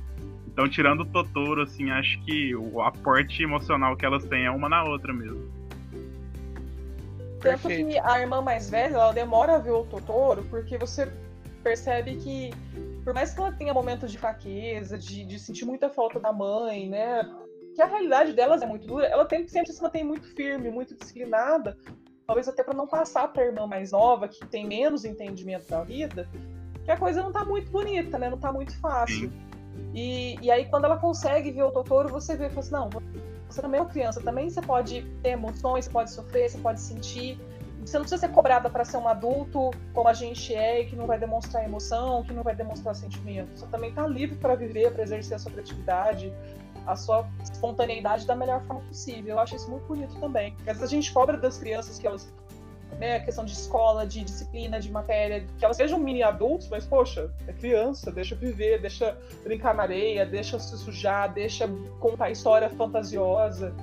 [0.52, 4.68] Então, tirando o Totoro, assim, acho que o aporte emocional que elas têm é uma
[4.68, 5.50] na outra mesmo.
[7.40, 11.10] Tanto que a irmã mais velha, ela demora a ver o Totoro, porque você
[11.64, 12.52] percebe que,
[13.04, 16.90] por mais que ela tenha momentos de fraqueza, de, de sentir muita falta da mãe,
[16.90, 17.24] né?
[17.76, 20.96] Que a realidade delas é muito dura, ela tem, sempre se mantém muito firme, muito
[20.96, 21.78] disciplinada,
[22.28, 25.84] talvez até para não passar para a irmã mais nova, que tem menos entendimento da
[25.84, 26.28] vida,
[26.84, 28.30] que a coisa não tá muito bonita, né?
[28.30, 29.30] Não tá muito fácil.
[29.30, 29.49] Sim.
[29.94, 32.90] E, e aí, quando ela consegue ver o Totoro, você vê, assim, não,
[33.50, 36.80] você também é uma criança, também você pode ter emoções, você pode sofrer, você pode
[36.80, 37.40] sentir.
[37.82, 41.08] você não precisa ser cobrada para ser um adulto como a gente é, que não
[41.08, 43.50] vai demonstrar emoção, que não vai demonstrar sentimento.
[43.58, 46.32] Você também está livre para viver, para exercer a sua criatividade,
[46.86, 49.36] a sua espontaneidade da melhor forma possível.
[49.36, 50.56] Eu acho isso muito bonito também.
[50.62, 52.32] Às vezes a gente cobra das crianças que elas
[52.98, 57.32] né, questão de escola, de disciplina, de matéria, que elas sejam mini adultos, mas poxa,
[57.48, 61.68] é criança, deixa viver, deixa brincar na areia, deixa se sujar, deixa
[62.00, 63.74] contar história fantasiosa.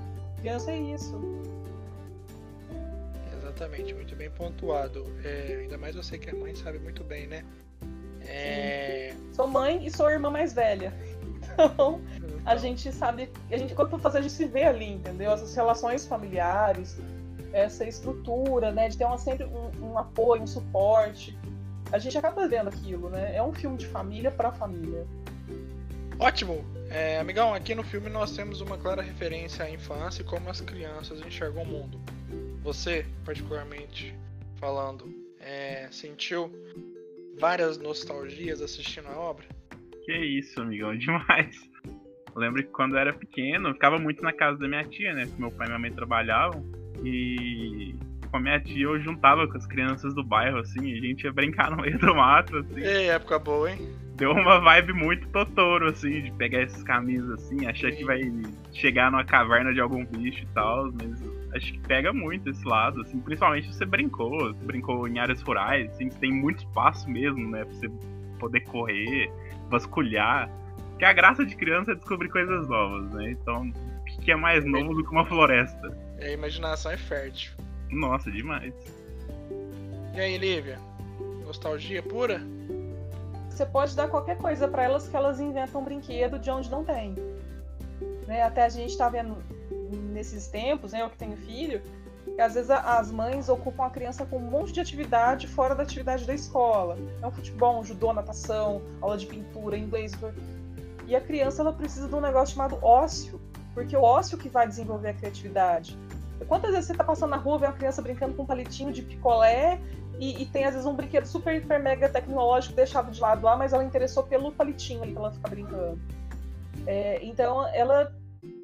[0.41, 1.21] Criança é isso.
[3.39, 5.05] Exatamente, muito bem pontuado.
[5.25, 7.45] É, ainda mais você que é mãe sabe muito bem, né?
[8.29, 9.15] É...
[9.33, 10.93] Sou mãe e sou a irmã mais velha.
[11.59, 12.03] Então,
[12.45, 12.59] a então.
[12.59, 15.31] gente sabe, a gente quando for fazer a gente se vê ali, entendeu?
[15.31, 16.99] Essas relações familiares,
[17.53, 21.37] essa estrutura, né, de ter uma, sempre um, um apoio, um suporte.
[21.93, 23.37] A gente acaba vendo aquilo, né?
[23.37, 25.07] É um filme de família para família.
[26.19, 26.65] Ótimo!
[26.91, 30.61] É, amigão, aqui no filme nós temos uma clara referência à infância e como as
[30.61, 32.01] crianças enxergam o mundo.
[32.63, 34.15] Você, particularmente
[34.57, 35.07] falando,
[35.41, 36.51] é, sentiu
[37.39, 39.45] várias nostalgias assistindo a obra?
[40.05, 41.57] Que isso, amigão, demais.
[41.85, 45.15] Eu lembro que quando eu era pequeno, eu ficava muito na casa da minha tia,
[45.15, 45.29] né?
[45.39, 46.65] Meu pai e minha mãe trabalhavam.
[47.05, 47.95] E
[48.31, 51.25] com a minha tia eu juntava com as crianças do bairro, assim, e a gente
[51.25, 52.81] ia brincar no meio do mato, assim.
[52.81, 53.79] Ei, época boa, hein?
[54.17, 57.97] Deu uma vibe muito Totoro, assim, de pegar esses camisas assim, achar Sim.
[57.99, 58.21] que vai
[58.73, 61.23] chegar numa caverna de algum bicho e tal, mas
[61.55, 65.91] acho que pega muito esse lado, assim, principalmente você brincou, você brincou em áreas rurais,
[65.91, 67.91] assim, você tem muito espaço mesmo, né, pra você
[68.39, 69.31] poder correr,
[69.69, 70.51] vasculhar.
[70.99, 73.33] Que a graça de criança é descobrir coisas novas, né?
[73.33, 76.06] Então, o que é mais novo do que uma floresta?
[76.21, 77.53] A imaginação é fértil.
[77.91, 78.75] Nossa, demais.
[80.15, 80.79] E aí, Lívia?
[81.45, 82.41] Nostalgia pura?
[83.51, 86.85] Você pode dar qualquer coisa para elas que elas inventam um brinquedo de onde não
[86.85, 87.15] tem.
[88.27, 88.43] Né?
[88.43, 89.37] Até a gente tá vendo
[90.13, 91.81] nesses tempos, né, eu que tenho filho,
[92.35, 95.83] que às vezes as mães ocupam a criança com um monte de atividade fora da
[95.83, 96.99] atividade da escola.
[97.23, 100.13] É um futebol, um judô, natação, aula de pintura, inglês.
[101.07, 103.41] E a criança ela precisa de um negócio chamado ócio,
[103.77, 105.99] porque o ócio que vai desenvolver a criatividade.
[106.49, 109.03] Quantas vezes você está passando na rua, vê uma criança brincando com um palitinho de
[109.03, 109.79] picolé
[110.19, 113.55] e, e, tem às vezes um brinquedo super, hiper, mega tecnológico deixado de lado lá,
[113.55, 116.01] mas ela interessou pelo palitinho ali pra ela ficar brincando.
[116.87, 118.15] É, então ela.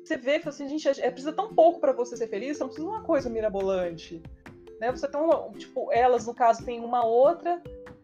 [0.03, 2.69] Você vê que assim, gente, é, precisa tão pouco para você ser feliz, você não
[2.69, 4.23] precisa de uma coisa mirabolante.
[4.81, 4.91] Né?
[4.91, 7.63] Você tem uma, tipo, elas, no caso, tem uma outra,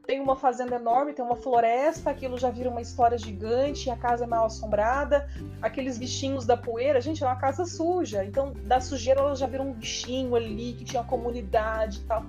[0.08, 4.24] tem uma fazenda enorme, tem uma floresta, aquilo já vira uma história gigante, a casa
[4.24, 5.28] é mal assombrada,
[5.60, 9.62] aqueles bichinhos da poeira, gente, é uma casa suja, então da sujeira ela já vira
[9.62, 12.24] um bichinho ali que tinha comunidade e tal.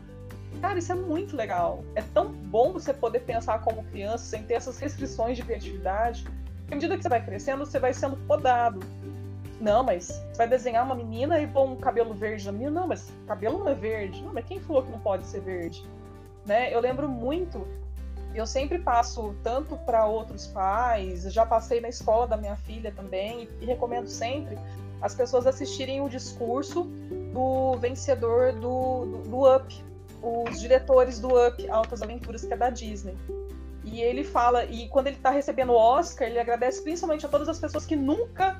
[0.59, 1.81] Cara, isso é muito legal.
[1.95, 6.25] É tão bom você poder pensar como criança sem ter essas restrições de criatividade.
[6.69, 8.81] À medida que você vai crescendo, você vai sendo podado.
[9.61, 12.71] Não, mas você vai desenhar uma menina e pôr um cabelo verde na menina?
[12.71, 14.21] Não, mas cabelo não é verde.
[14.21, 15.81] Não, mas quem falou que não pode ser verde?
[16.49, 16.73] Né?
[16.73, 17.65] Eu lembro muito,
[18.33, 23.47] eu sempre passo tanto para outros pais, já passei na escola da minha filha também,
[23.61, 24.57] e, recomendo sempre
[24.99, 26.83] as pessoas assistirem o discurso
[27.31, 29.83] do vencedor do, do, do Up,
[30.21, 33.15] os diretores do Up, Altas Aventuras, que é da Disney.
[33.85, 37.47] E ele fala, e quando ele está recebendo o Oscar, ele agradece principalmente a todas
[37.47, 38.57] as pessoas que nunca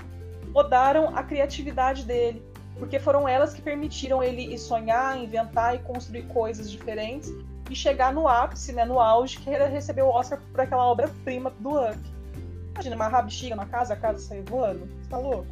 [0.53, 2.41] podaram a criatividade dele,
[2.77, 7.29] porque foram elas que permitiram ele sonhar, inventar e construir coisas diferentes
[7.69, 11.51] e chegar no ápice, né, no auge, que ele recebeu o Oscar por aquela obra-prima
[11.59, 11.97] do Up.
[12.73, 14.87] Imagina, uma rabichiga na casa, a casa sair voando.
[15.01, 15.47] Você tá louco?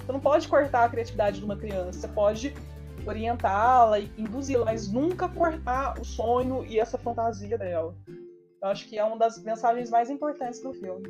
[0.00, 2.54] Você não pode cortar a criatividade de uma criança, você pode
[3.06, 7.94] orientá-la e induzi-la, mas nunca cortar o sonho e essa fantasia dela.
[8.62, 11.08] Eu acho que é uma das mensagens mais importantes do filme.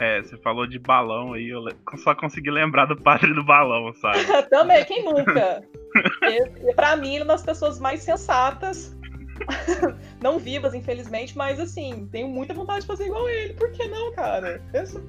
[0.00, 1.62] É, você falou de balão aí, eu
[1.98, 4.24] só consegui lembrar do padre do balão, sabe?
[4.48, 5.62] Também, quem nunca?
[6.24, 8.96] e, pra mim, ele é uma das pessoas mais sensatas
[10.20, 13.54] não vivas, infelizmente, mas assim, tenho muita vontade de fazer igual ele.
[13.54, 14.62] Por que não, cara?
[14.72, 15.02] Essa...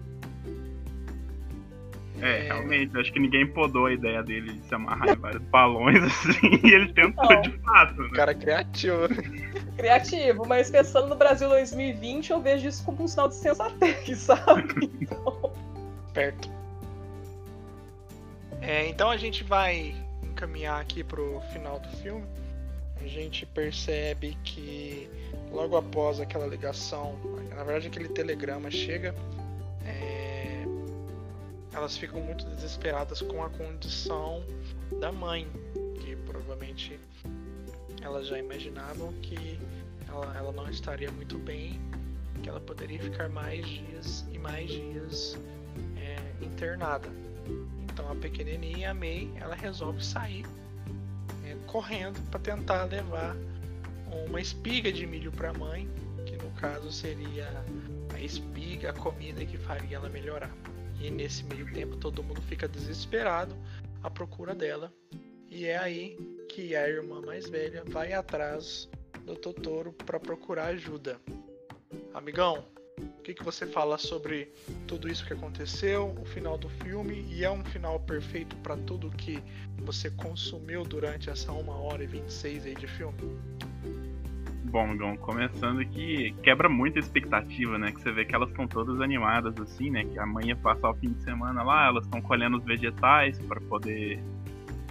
[2.21, 6.01] É, realmente, acho que ninguém podou a ideia dele de se amarrar em vários balões,
[6.03, 7.41] assim, e ele tentou não.
[7.41, 8.01] de fato.
[8.01, 8.09] Né?
[8.13, 9.09] Cara criativo.
[9.75, 14.89] Criativo, mas pensando no Brasil 2020, eu vejo isso como um sinal de sensatez, sabe?
[15.01, 15.51] Então...
[16.13, 16.49] Perto.
[18.61, 19.93] É, então a gente vai
[20.23, 22.25] encaminhar aqui pro final do filme
[23.03, 25.09] a gente percebe que
[25.51, 27.17] logo após aquela ligação,
[27.49, 29.13] na verdade aquele telegrama chega,
[29.85, 30.63] é,
[31.73, 34.43] elas ficam muito desesperadas com a condição
[34.99, 35.47] da mãe,
[36.01, 36.99] que provavelmente
[38.01, 39.59] elas já imaginavam que
[40.07, 41.79] ela, ela não estaria muito bem,
[42.41, 45.37] que ela poderia ficar mais dias e mais dias
[45.97, 47.09] é, internada.
[47.83, 50.45] Então a pequenininha, a May, ela resolve sair
[51.63, 53.35] correndo para tentar levar
[54.27, 55.89] uma espiga de milho para a mãe,
[56.25, 57.47] que no caso seria
[58.13, 60.51] a espiga, a comida que faria ela melhorar.
[60.99, 63.55] E nesse meio tempo todo mundo fica desesperado
[64.01, 64.93] à procura dela.
[65.49, 66.17] E é aí
[66.49, 68.89] que a irmã mais velha vai atrás
[69.25, 71.19] do Totoro para procurar ajuda.
[72.13, 72.63] Amigão,
[72.99, 74.51] o que, que você fala sobre
[74.87, 79.09] tudo isso que aconteceu, o final do filme, e é um final perfeito para tudo
[79.09, 79.41] que
[79.79, 83.17] você consumiu durante essa 1 hora e 26 aí de filme?
[84.65, 87.91] Bom, amigão, começando aqui, quebra muito a expectativa, né?
[87.91, 90.03] Que você vê que elas estão todas animadas, assim, né?
[90.03, 93.37] Que a mãe ia passar o fim de semana lá, elas estão colhendo os vegetais
[93.39, 94.19] para poder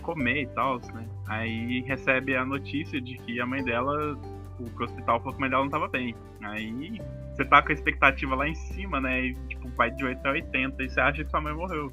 [0.00, 1.08] comer e tal, né?
[1.26, 4.16] Aí recebe a notícia de que a mãe dela,
[4.60, 6.14] o hospital falou que a mãe dela não tava bem.
[6.42, 7.00] Aí
[7.42, 9.26] você tá com a expectativa lá em cima, né?
[9.26, 11.92] E tipo, vai de 8 a 80 e você acha que sua mãe morreu.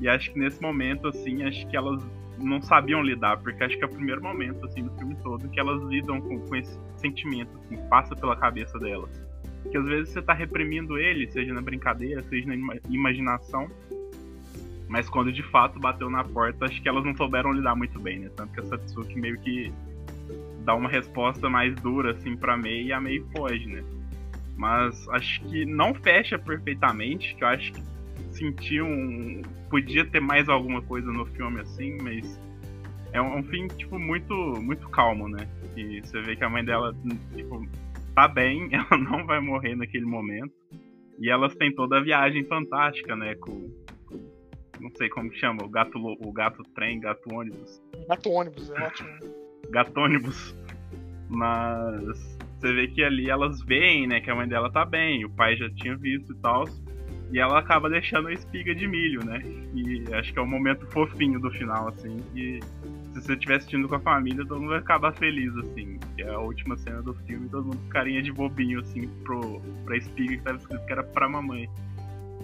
[0.00, 2.02] E acho que nesse momento, assim, acho que elas
[2.38, 5.60] não sabiam lidar, porque acho que é o primeiro momento, assim, do filme todo que
[5.60, 9.10] elas lidam com, com esse sentimento, assim, passa pela cabeça delas.
[9.70, 13.68] Que às vezes você tá reprimindo ele, seja na brincadeira, seja na imaginação,
[14.88, 18.18] mas quando de fato bateu na porta, acho que elas não souberam lidar muito bem,
[18.18, 18.30] né?
[18.36, 19.72] Tanto que a Satsuki meio que
[20.64, 23.82] dá uma resposta mais dura, assim, pra Mei e a Mei foge, né?
[24.56, 27.82] Mas acho que não fecha perfeitamente, que eu acho que
[28.30, 29.42] senti um.
[29.68, 32.40] Podia ter mais alguma coisa no filme assim, mas
[33.12, 35.48] é um, um fim, tipo, muito, muito calmo, né?
[35.76, 36.94] E você vê que a mãe dela,
[37.34, 37.66] tipo,
[38.14, 40.52] tá bem, ela não vai morrer naquele momento.
[41.18, 43.34] E elas têm toda a viagem fantástica, né?
[43.36, 43.70] Com,
[44.06, 44.34] com
[44.80, 47.80] não sei como chama, o gato, o gato trem, gato ônibus.
[48.08, 49.08] Gato ônibus, é ótimo.
[49.70, 50.56] gato ônibus.
[51.28, 52.33] Mas
[52.64, 55.54] você vê que ali elas veem, né, que a mãe dela tá bem, o pai
[55.56, 56.64] já tinha visto e tal.
[57.30, 59.42] E ela acaba deixando a espiga de milho, né?
[59.74, 62.60] E acho que é o momento fofinho do final, assim, que
[63.12, 65.98] se você estiver assistindo com a família, todo mundo vai acabar feliz, assim.
[66.14, 69.96] Que é a última cena do filme, todo mundo carinha de bobinho, assim, pro, pra
[69.96, 71.68] espiga que tava escrito que era pra mamãe.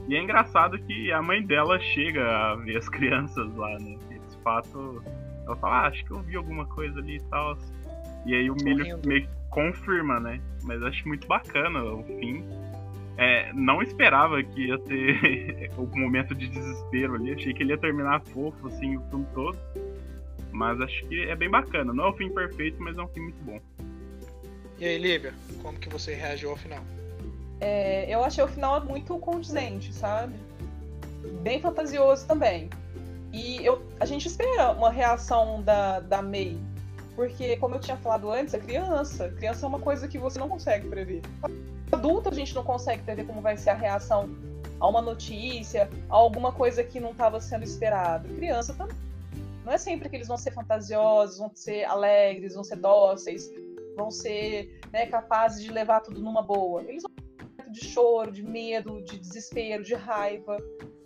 [0.09, 3.97] E é engraçado que a mãe dela chega a ver as crianças lá, né?
[4.11, 5.03] E, de fato,
[5.47, 7.57] ela fala, ah, acho que eu vi alguma coisa ali e tal.
[8.27, 10.41] E aí o milho meio que confirma, né?
[10.63, 12.45] Mas acho muito bacana o fim.
[13.19, 17.35] É, não esperava que ia ter o momento de desespero ali.
[17.35, 19.59] Achei que ele ia terminar fofo, assim, o filme todo.
[20.51, 21.93] Mas acho que é bem bacana.
[21.93, 23.61] Não é o fim perfeito, mas é um fim muito bom.
[24.79, 26.83] E aí, Lívia, como que você reagiu ao final?
[27.61, 30.35] É, eu achei o final muito condizente, sabe?
[31.43, 32.71] Bem fantasioso também.
[33.33, 36.59] E eu, a gente espera uma reação da, da May
[37.21, 39.29] porque, como eu tinha falado antes, é criança.
[39.29, 41.21] Criança é uma coisa que você não consegue prever.
[41.93, 44.31] Adulto, a gente não consegue prever como vai ser a reação
[44.81, 48.27] a uma notícia, a alguma coisa que não estava sendo esperado.
[48.37, 48.97] Criança também.
[49.67, 53.53] Não é sempre que eles vão ser fantasiosos, vão ser alegres, vão ser dóceis,
[53.99, 56.83] vão ser né, capazes de levar tudo numa boa.
[56.85, 60.57] Eles vão de choro, de medo, de desespero, de raiva.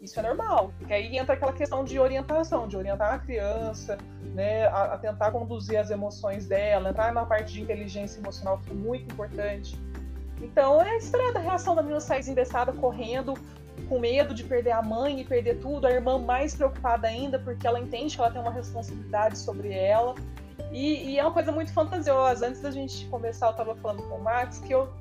[0.04, 0.72] Isso é normal.
[0.78, 3.96] Porque aí entra aquela questão de orientação, de orientar a criança,
[4.34, 8.70] né, a, a tentar conduzir as emoções dela, entrar na parte de inteligência emocional que
[8.70, 9.78] é muito importante.
[10.42, 13.32] Então é esperada a reação da menina sair desinvestada, correndo,
[13.88, 17.66] com medo de perder a mãe e perder tudo, a irmã mais preocupada ainda, porque
[17.66, 20.14] ela entende que ela tem uma responsabilidade sobre ela.
[20.70, 22.46] E, e é uma coisa muito fantasiosa.
[22.46, 24.92] Antes da gente começar, eu estava falando com o Max que eu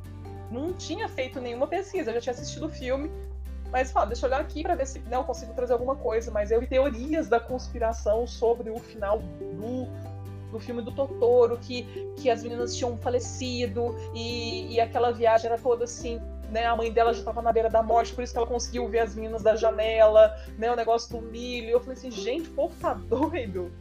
[0.49, 3.11] não tinha feito nenhuma pesquisa, eu já tinha assistido o filme,
[3.73, 6.29] mas fala, deixa eu olhar aqui para ver se não consigo trazer alguma coisa.
[6.29, 9.87] Mas eu vi teorias da conspiração sobre o final do,
[10.51, 11.81] do filme do Totoro, que,
[12.17, 16.21] que as meninas tinham falecido e, e aquela viagem era toda assim.
[16.51, 18.87] Né, a mãe dela já estava na beira da morte, por isso que ela conseguiu
[18.87, 21.69] ver as meninas da janela, né, o negócio do milho.
[21.69, 23.71] Eu falei assim, gente, o povo tá doido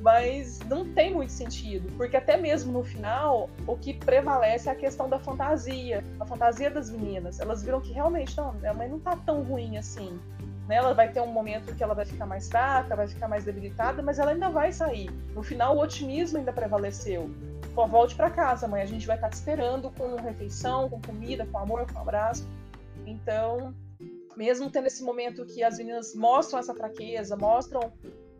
[0.00, 4.74] mas não tem muito sentido, porque até mesmo no final, o que prevalece é a
[4.74, 7.40] questão da fantasia, a fantasia das meninas.
[7.40, 10.18] Elas viram que realmente, não, minha mãe não tá tão ruim assim.
[10.66, 10.76] Né?
[10.76, 14.02] Ela vai ter um momento que ela vai ficar mais fraca, vai ficar mais debilitada,
[14.02, 15.10] mas ela ainda vai sair.
[15.34, 17.30] No final, o otimismo ainda prevaleceu.
[17.74, 21.46] Pô, volte para casa, mãe, a gente vai estar te esperando com refeição, com comida,
[21.46, 22.48] com amor, com abraço.
[23.06, 23.74] Então,
[24.36, 27.92] mesmo tendo esse momento que as meninas mostram essa fraqueza, mostram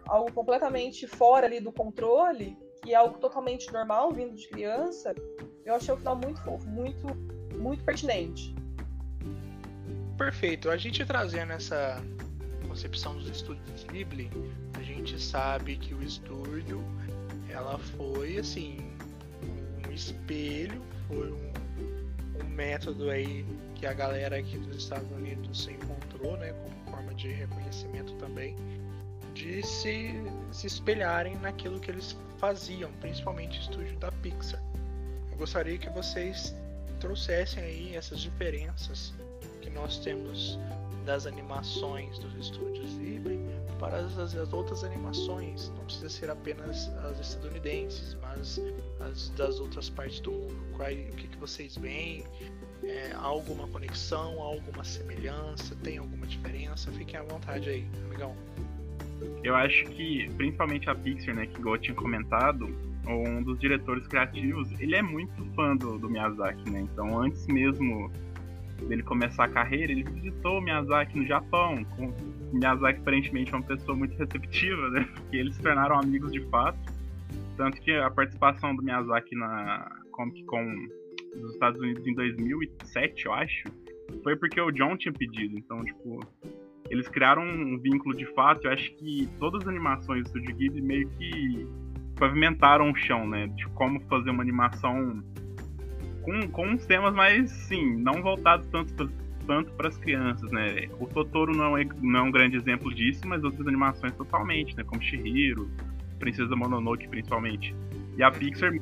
[0.07, 5.15] algo completamente fora ali do controle, que é algo totalmente normal vindo de criança,
[5.65, 7.07] eu achei o final muito fofo, muito,
[7.57, 8.55] muito pertinente.
[10.17, 10.71] Perfeito.
[10.71, 12.03] A gente trazendo essa
[12.67, 14.31] concepção dos estúdios Ghibli,
[14.79, 16.83] a gente sabe que o estúdio
[17.49, 18.79] ela foi assim
[19.87, 21.53] um espelho, foi um,
[22.43, 23.45] um método aí
[23.75, 28.55] que a galera aqui dos Estados Unidos se encontrou, né, como forma de reconhecimento também
[29.41, 30.13] de se,
[30.53, 34.63] se espelharem naquilo que eles faziam, principalmente o estúdio da Pixar.
[35.33, 36.55] Eu gostaria que vocês
[36.99, 39.15] trouxessem aí essas diferenças
[39.63, 40.59] que nós temos
[41.07, 43.41] das animações dos estúdios Ghibli
[43.79, 45.71] para as, as, outras animações.
[45.71, 48.61] Não precisa ser apenas as estadunidenses, mas
[49.01, 50.77] as das outras partes do mundo.
[50.77, 52.25] Qual, o que, que vocês veem?
[52.85, 54.43] É, há alguma conexão?
[54.43, 55.75] Há alguma semelhança?
[55.77, 56.93] Tem alguma diferença?
[56.93, 58.37] Fiquem à vontade aí, amigão.
[59.43, 62.69] Eu acho que, principalmente a Pixar, né, que eu tinha comentado,
[63.07, 66.81] um dos diretores criativos, ele é muito fã do, do Miyazaki, né?
[66.81, 68.11] Então, antes mesmo
[68.89, 71.85] dele começar a carreira, ele visitou Miyazaki no Japão.
[71.97, 72.13] Com...
[72.53, 75.09] Miyazaki aparentemente é uma pessoa muito receptiva, né?
[75.15, 76.79] Porque eles se tornaram amigos de fato.
[77.57, 80.67] Tanto que a participação do Miyazaki na Comic Con
[81.37, 83.65] dos Estados Unidos em 2007, eu acho,
[84.23, 85.57] foi porque o John tinha pedido.
[85.59, 86.21] Então, tipo,
[86.89, 88.67] eles criaram um vínculo de fato.
[88.67, 91.67] Eu acho que todas as animações do Studio Ghibli meio que
[92.17, 93.47] pavimentaram o chão, né?
[93.49, 95.23] De como fazer uma animação
[96.23, 99.11] com, com uns temas mais, sim, não voltados tanto
[99.47, 100.87] tanto para as crianças, né?
[101.01, 104.85] O Totoro não é, não é um grande exemplo disso, mas outras animações totalmente, né?
[104.85, 105.69] Como Shihiro,
[106.21, 107.75] Princesa Mononoke, principalmente.
[108.17, 108.73] E a Pixar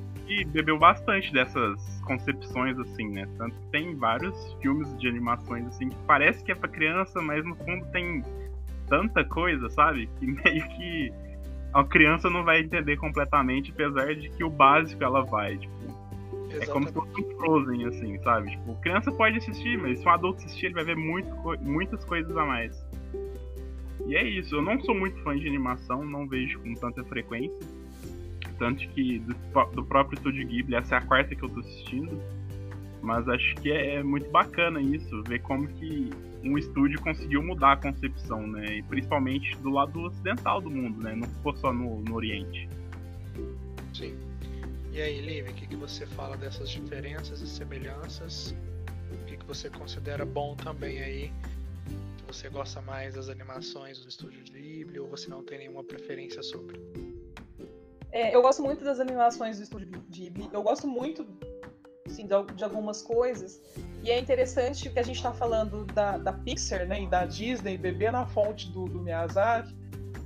[0.45, 3.29] bebeu bastante dessas concepções, assim, né?
[3.37, 7.45] Tanto que tem vários filmes de animações, assim, que parece que é para criança, mas
[7.45, 8.23] no fundo tem
[8.89, 10.09] tanta coisa, sabe?
[10.19, 11.13] Que meio que
[11.73, 15.99] a criança não vai entender completamente, apesar de que o básico ela vai, tipo,
[16.51, 16.63] Exatamente.
[16.63, 18.51] É como se fosse um Frozen, assim, sabe?
[18.51, 21.29] Tipo, criança pode assistir, mas se um adulto assistir, ele vai ver muito,
[21.61, 22.87] muitas coisas a mais.
[24.07, 27.78] E é isso, eu não sou muito fã de animação, não vejo com tanta frequência.
[28.59, 29.35] Tanto que do,
[29.75, 32.21] do próprio Estúdio Ghibli, essa é a quarta que eu tô assistindo.
[33.01, 36.11] Mas acho que é, muito bacana isso, ver como que
[36.43, 38.79] um estúdio conseguiu mudar a concepção, né?
[38.79, 41.15] E principalmente do lado ocidental do mundo, né?
[41.15, 42.69] Não ficou só no, no Oriente.
[43.95, 44.17] Sim.
[44.93, 48.55] E aí, Liv, o que, que você fala dessas diferenças e semelhanças?
[49.13, 51.33] O que, que você considera bom também aí?
[52.19, 56.43] Se você gosta mais das animações do estúdio Ghibli ou você não tem nenhuma preferência
[56.43, 56.79] sobre?
[58.11, 60.49] É, eu gosto muito das animações do estúdio Ghibli.
[60.53, 61.27] Eu gosto muito
[62.07, 63.61] assim, de, de, algumas coisas.
[64.03, 67.77] E é interessante que a gente está falando da, da, Pixar né, e da Disney
[67.77, 69.77] beber na fonte do, do Miyazaki.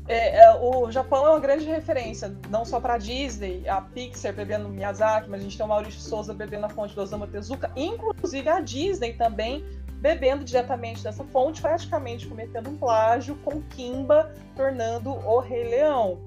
[0.08, 4.32] É, é, o Japão é uma grande referência, não só para a Disney, a Pixar
[4.32, 7.70] bebendo Miyazaki, mas a gente tem o Maurício Souza bebendo a fonte do Osamu Tezuka,
[7.76, 9.64] inclusive a Disney também
[10.02, 16.20] bebendo diretamente dessa fonte, praticamente cometendo um plágio com Kimba, tornando o Rei Leão.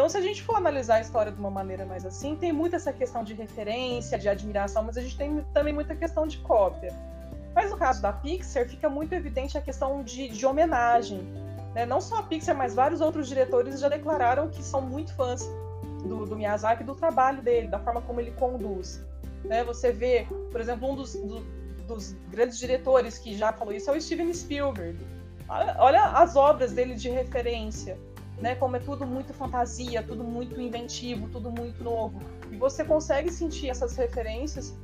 [0.00, 2.74] Então, se a gente for analisar a história de uma maneira mais assim, tem muito
[2.74, 6.90] essa questão de referência, de admiração, mas a gente tem também muita questão de cópia.
[7.54, 11.20] Mas no caso da Pixar, fica muito evidente a questão de, de homenagem
[11.74, 11.84] né?
[11.84, 15.46] Não só a Pixar, mas vários outros diretores já declararam que são muito fãs
[16.02, 19.04] do, do Miyazaki, do trabalho dele, da forma como ele conduz.
[19.44, 19.62] Né?
[19.64, 21.40] Você vê, por exemplo, um dos, do,
[21.86, 24.98] dos grandes diretores que já falou isso é o Steven Spielberg.
[25.78, 27.98] Olha as obras dele de referência,
[28.40, 28.54] né?
[28.54, 32.20] Como é tudo muito fantasia, tudo muito inventivo, tudo muito novo.
[32.50, 34.76] E você consegue sentir essas referências,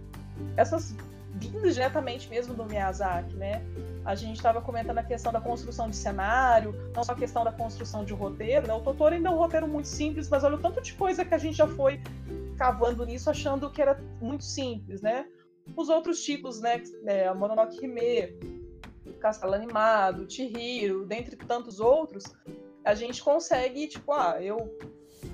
[0.56, 0.94] essas
[1.34, 3.62] vindas diretamente mesmo do Miyazaki, né?
[4.04, 7.52] A gente estava comentando a questão da construção de cenário, não só a questão da
[7.52, 8.74] construção de roteiro, né?
[8.74, 11.34] O Totoro ainda é um roteiro muito simples, mas olha o tanto de coisa que
[11.34, 12.00] a gente já foi
[12.56, 15.26] cavando nisso, achando que era muito simples, né?
[15.76, 16.82] Os outros tipos, né?
[17.04, 18.38] É, Mononoke Hime,
[19.20, 22.24] Castelo Animado, Chihiro, dentre tantos outros,
[22.86, 24.72] a gente consegue, tipo, ah, eu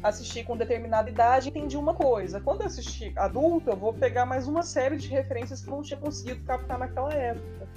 [0.03, 2.40] assisti com determinada idade entendi uma coisa.
[2.40, 5.82] Quando eu assisti adulto, eu vou pegar mais uma série de referências que eu não
[5.82, 7.68] tinha conseguido captar naquela época.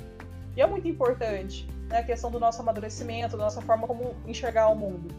[0.55, 4.69] E é muito importante né, a questão do nosso amadurecimento, da nossa forma como enxergar
[4.69, 5.13] o mundo.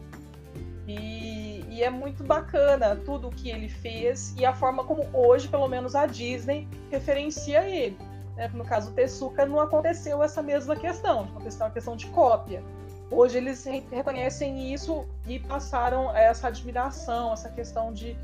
[0.87, 5.47] E, e é muito bacana tudo o que ele fez e a forma como hoje,
[5.47, 7.95] pelo menos, a Disney referencia ele.
[8.35, 8.49] Né?
[8.55, 12.63] No caso do Tezuka, não aconteceu essa mesma questão, aconteceu uma questão de cópia.
[13.09, 18.17] Hoje eles reconhecem isso e passaram essa admiração, essa questão de,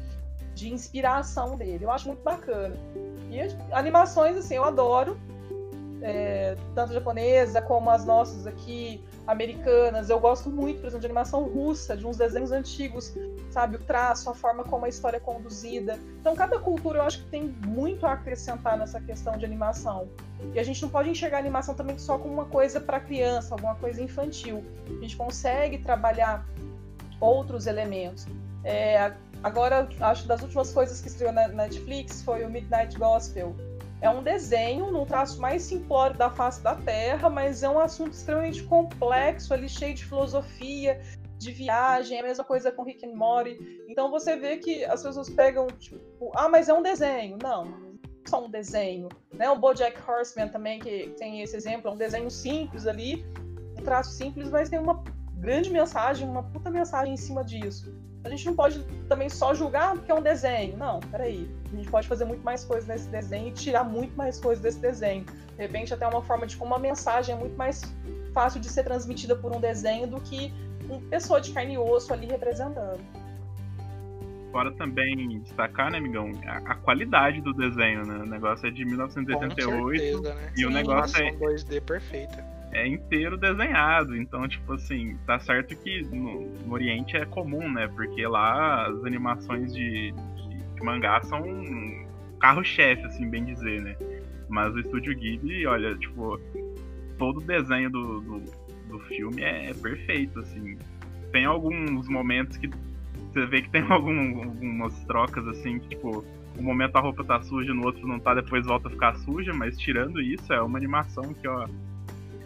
[0.53, 1.85] de inspiração dele.
[1.85, 2.75] Eu acho muito bacana.
[3.31, 3.39] E
[3.73, 5.17] animações, assim, eu adoro
[6.01, 10.09] é, tanto japonesa como as nossas aqui, americanas.
[10.09, 13.13] Eu gosto muito, por exemplo, de animação russa, de uns desenhos antigos,
[13.49, 13.77] sabe?
[13.77, 15.97] O traço, a forma como a história é conduzida.
[16.19, 20.09] Então, cada cultura eu acho que tem muito a acrescentar nessa questão de animação.
[20.53, 23.53] E a gente não pode enxergar a animação também só como uma coisa para criança,
[23.53, 24.63] alguma coisa infantil.
[24.87, 26.45] A gente consegue trabalhar
[27.19, 28.25] outros elementos.
[28.63, 33.55] É, agora, acho das últimas coisas que estreou na Netflix foi o Midnight Gospel
[34.03, 38.11] é um desenho no traço mais simplório da face da Terra, mas é um assunto
[38.11, 41.01] extremamente complexo, ali cheio de filosofia,
[41.37, 43.57] de viagem, é a mesma coisa com Rick and Morty.
[43.87, 47.37] Então você vê que as pessoas pegam, tipo, ah, mas é um desenho.
[47.41, 47.97] Não,
[48.27, 49.07] só um desenho.
[49.31, 49.49] Né?
[49.49, 53.25] O BoJack Horseman também, que tem esse exemplo, é um desenho simples ali,
[53.79, 55.01] um traço simples, mas tem uma
[55.35, 57.95] grande mensagem, uma puta mensagem em cima disso.
[58.23, 60.77] A gente não pode também só julgar porque é um desenho.
[60.77, 61.49] Não, peraí.
[61.71, 64.79] A gente pode fazer muito mais coisas nesse desenho e tirar muito mais coisas desse
[64.79, 65.25] desenho.
[65.25, 67.81] De repente, até uma forma de como uma mensagem é muito mais
[68.33, 70.53] fácil de ser transmitida por um desenho do que
[70.89, 72.99] uma pessoa de carne e osso ali representando.
[74.51, 78.17] Fora também destacar, né, amigão, a, a, qualidade do desenho, né?
[78.19, 80.51] O negócio é de 1988 certeza, né?
[80.53, 82.52] e Sim, o negócio é 2D perfeita.
[82.73, 87.87] É inteiro desenhado, então tipo assim, tá certo que no, no Oriente é comum, né?
[87.87, 92.07] Porque lá as animações de, de, de mangá são um
[92.39, 93.95] carro-chefe, assim, bem dizer, né?
[94.49, 96.37] Mas o estúdio Ghibli, olha, tipo,
[97.17, 98.39] todo o desenho do, do,
[98.89, 100.77] do filme é, é, perfeito, assim.
[101.31, 102.69] Tem alguns momentos que
[103.31, 106.23] você vê que tem algum, algumas trocas, assim, que, tipo,
[106.59, 109.53] um momento a roupa tá suja, no outro não tá, depois volta a ficar suja,
[109.53, 111.65] mas tirando isso, é uma animação que, ó,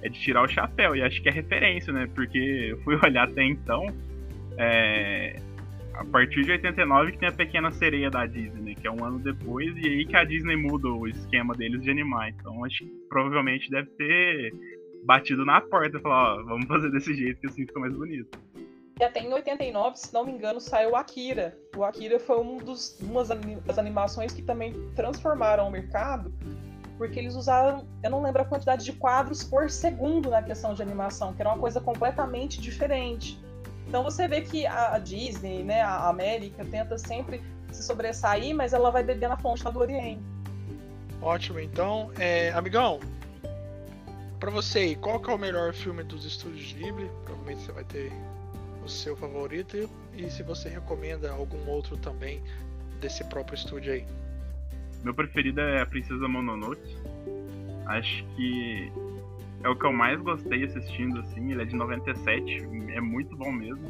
[0.02, 2.08] é de tirar o chapéu, e acho que é referência, né?
[2.14, 2.38] Porque
[2.72, 3.86] eu fui olhar até então,
[4.58, 5.36] é,
[5.94, 8.76] a partir de 89 que tem a Pequena Sereia da Disney, né?
[8.80, 11.90] Que é um ano depois, e aí que a Disney muda o esquema deles de
[11.90, 12.30] animar.
[12.30, 14.54] Então acho que provavelmente deve ter
[15.04, 18.38] batido na porta e falar, ó, vamos fazer desse jeito que assim fica mais bonito.
[19.00, 21.56] E até em 89, se não me engano, saiu o Akira.
[21.76, 26.34] O Akira foi um dos, uma das animações que também transformaram o mercado,
[26.98, 30.82] porque eles usaram, eu não lembro a quantidade de quadros por segundo na questão de
[30.82, 33.40] animação, que era uma coisa completamente diferente.
[33.88, 37.42] Então você vê que a Disney, né, a América, tenta sempre
[37.72, 40.22] se sobressair, mas ela vai beber na fonte do Oriente.
[41.22, 43.00] Ótimo, então, é, amigão,
[44.40, 47.10] para você, qual que é o melhor filme dos estúdios Ghibli?
[47.26, 48.12] Provavelmente você vai ter
[48.84, 52.42] o seu favorito e se você recomenda algum outro também
[53.00, 54.06] desse próprio estúdio aí.
[55.04, 56.96] Meu preferido é a Princesa Mononoke.
[57.86, 58.92] Acho que
[59.64, 61.52] é o que eu mais gostei assistindo, assim.
[61.52, 63.86] Ele é de 97, é muito bom mesmo.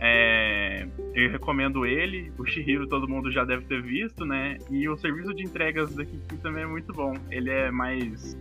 [0.00, 2.32] É, eu recomendo ele.
[2.38, 4.58] O Shihiro todo mundo já deve ter visto, né?
[4.70, 7.14] E o serviço de entregas daqui também é muito bom.
[7.30, 8.36] Ele é mais,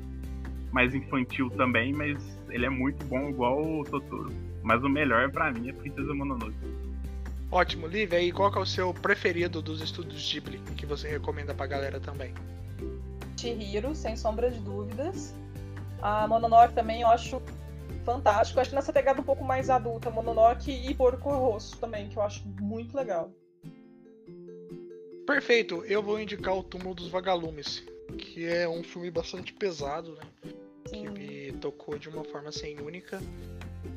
[0.71, 2.17] mais infantil também, mas
[2.49, 4.31] ele é muito bom, igual o Totoro.
[4.63, 6.55] Mas o melhor para mim é Princesa Mononoke.
[7.49, 11.65] Ótimo, Liv, aí qual é o seu preferido dos estúdios Ghibli que você recomenda pra
[11.65, 12.33] galera também?
[13.39, 15.33] Chihiro, sem sombra de dúvidas.
[16.01, 17.41] A Mononoke também eu acho
[18.03, 18.57] fantástico.
[18.57, 22.17] Eu acho que nessa pegada um pouco mais adulta, Mononoke e Porco Rosso também, que
[22.17, 23.31] eu acho muito legal.
[25.25, 27.83] Perfeito, eu vou indicar o Túmulo dos Vagalumes,
[28.17, 30.51] que é um filme bastante pesado, né?
[30.85, 31.03] Sim.
[31.03, 33.19] Que me tocou de uma forma assim única,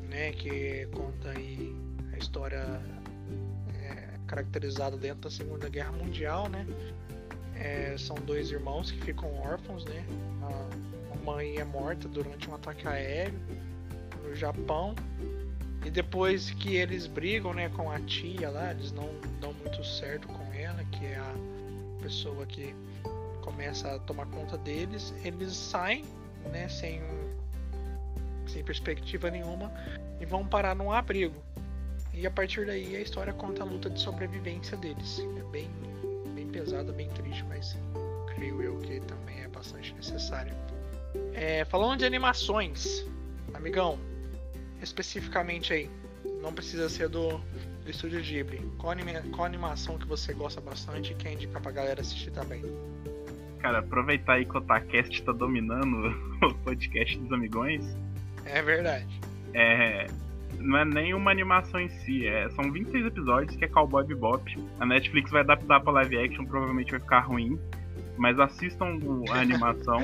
[0.09, 0.33] né?
[0.33, 1.75] Que conta aí
[2.13, 2.81] a história
[4.31, 6.65] caracterizada dentro da Segunda Guerra Mundial, né?
[7.57, 10.05] É, são dois irmãos que ficam órfãos, né?
[10.43, 10.91] A,
[11.25, 13.39] mãe é morta durante um ataque aéreo
[14.23, 14.95] no Japão.
[15.85, 19.09] E depois que eles brigam né, com a tia lá, eles não
[19.39, 22.75] dão muito certo com ela, que é a pessoa que
[23.43, 26.05] começa a tomar conta deles, eles saem
[26.51, 27.03] né, sem,
[28.47, 29.71] sem perspectiva nenhuma
[30.21, 31.43] e vão parar num abrigo.
[32.21, 35.27] E a partir daí a história conta a luta de sobrevivência deles.
[35.39, 35.71] É bem,
[36.35, 37.79] bem pesada, bem triste, mas
[38.35, 40.55] creio eu que também é bastante necessário.
[41.33, 43.07] É, falando de animações,
[43.55, 43.99] amigão,
[44.83, 45.91] especificamente aí,
[46.43, 48.71] não precisa ser do, do estúdio Ghibli.
[48.77, 52.63] Qual, anima, qual animação que você gosta bastante e quer indicar pra galera assistir também?
[53.61, 55.97] Cara, aproveitar aí que o Otacast tá dominando
[56.45, 57.97] o podcast dos amigões.
[58.45, 59.09] É verdade.
[59.55, 60.07] É,
[60.59, 64.43] não é nenhuma animação em si, é, são 26 episódios que é Cowboy Bebop.
[64.79, 67.59] A Netflix vai adaptar pra live action, provavelmente vai ficar ruim.
[68.17, 68.99] Mas assistam
[69.31, 69.99] a animação.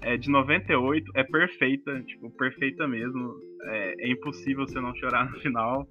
[0.00, 3.36] é de 98, é perfeita, tipo, perfeita mesmo.
[3.62, 5.88] É, é, impossível você não chorar no final.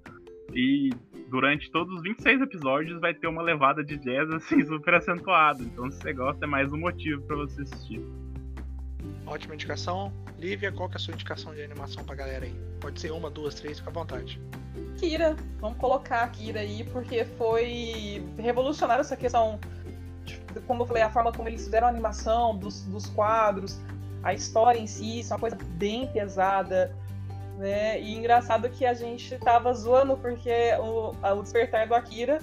[0.54, 0.90] E
[1.30, 5.62] durante todos os 26 episódios vai ter uma levada de jazz assim super acentuada.
[5.62, 8.00] Então se você gosta é mais um motivo para você assistir.
[9.28, 10.10] Ótima indicação.
[10.38, 12.54] Lívia, qual que é a sua indicação de animação pra galera aí?
[12.80, 14.40] Pode ser uma, duas, três, fica à vontade.
[14.96, 19.60] Kira, vamos colocar a Kira aí, porque foi revolucionário essa questão,
[20.66, 23.78] como eu falei, a forma como eles fizeram a animação dos, dos quadros,
[24.22, 26.96] a história em si, isso é uma coisa bem pesada.
[27.58, 28.00] Né?
[28.00, 32.38] E engraçado que a gente tava zoando porque o, o despertar do Akira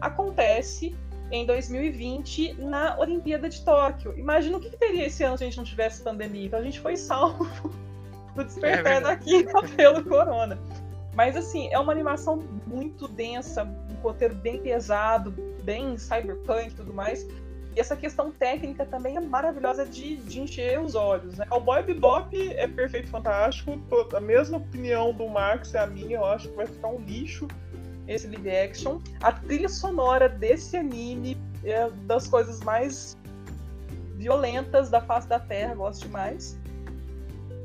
[0.00, 0.94] acontece
[1.30, 4.18] em 2020 na Olimpíada de Tóquio.
[4.18, 6.46] Imagina o que, que, teria esse ano se a gente não tivesse pandemia.
[6.46, 7.48] Então a gente foi salvo
[8.34, 10.58] do despertar é Akira pelo corona.
[11.14, 16.92] Mas assim, é uma animação muito densa, um roteiro bem pesado, bem cyberpunk e tudo
[16.92, 17.26] mais.
[17.76, 21.38] E essa questão técnica também é maravilhosa de, de encher os olhos.
[21.38, 21.46] Né?
[21.46, 23.80] Cowboy Bebop é perfeito, fantástico.
[24.12, 26.16] A mesma opinião do Max é a minha.
[26.16, 27.46] Eu acho que vai ficar um lixo
[28.10, 29.00] esse live action.
[29.22, 33.16] A trilha sonora desse anime é das coisas mais
[34.16, 35.74] violentas da face da Terra.
[35.74, 36.58] Gosto demais.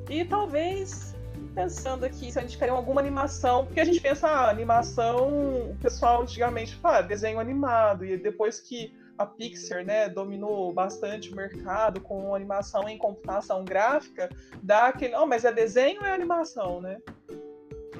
[0.10, 1.16] E talvez
[1.54, 5.78] pensando aqui se a gente queria alguma animação, porque a gente pensa, ah, animação, o
[5.82, 11.36] pessoal antigamente fala, ah, desenho animado, e depois que a Pixar né, dominou bastante o
[11.36, 14.30] mercado com animação em computação gráfica,
[14.62, 15.16] dá aquele.
[15.16, 16.98] Oh, mas é desenho ou é animação, né?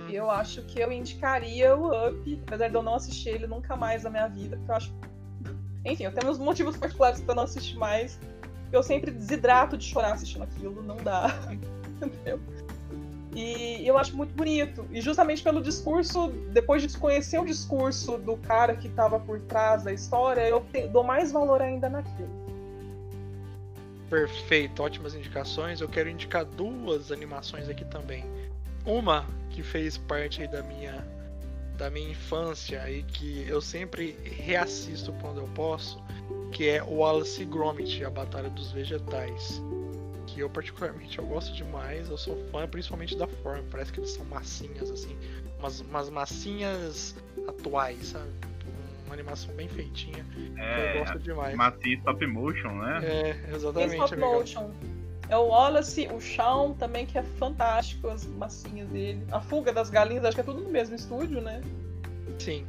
[0.10, 4.04] Eu acho que eu indicaria o Up, apesar de eu não assistir ele nunca mais
[4.04, 4.94] na minha vida, porque eu acho.
[5.86, 8.20] Enfim, eu tenho uns motivos particulares para não assistir mais.
[8.72, 11.28] Eu sempre desidrato de chorar assistindo aquilo, não dá.
[12.02, 12.40] Entendeu?
[13.36, 14.88] E eu acho muito bonito.
[14.92, 19.84] E justamente pelo discurso, depois de conhecer o discurso do cara que estava por trás
[19.84, 22.30] da história, eu dou mais valor ainda naquilo.
[24.10, 25.82] Perfeito, ótimas indicações.
[25.82, 28.24] Eu quero indicar duas animações aqui também.
[28.86, 29.26] Uma
[29.56, 31.06] que fez parte da minha
[31.78, 36.02] da minha infância e que eu sempre reassisto quando eu posso,
[36.54, 39.62] que é o Wallace Gromit, a Batalha dos Vegetais
[40.28, 42.10] que eu particularmente eu gosto demais.
[42.10, 43.64] Eu sou fã principalmente da forma.
[43.72, 45.18] Parece que eles são massinhas, assim.
[45.60, 47.16] Umas, umas massinhas
[47.48, 48.30] atuais, sabe?
[49.06, 50.26] Uma animação bem feitinha.
[50.58, 51.56] É, eu gosto demais.
[51.56, 53.00] Massinha stop motion, né?
[53.06, 53.96] É, exatamente.
[53.96, 54.72] Stop motion.
[55.30, 59.26] É o Wallace, o chão também, que é fantástico, as massinhas dele.
[59.32, 61.62] A fuga das galinhas, acho que é tudo no mesmo estúdio, né?
[62.38, 62.66] Sim.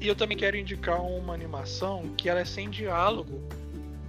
[0.00, 3.42] E eu também quero indicar uma animação que ela é sem diálogo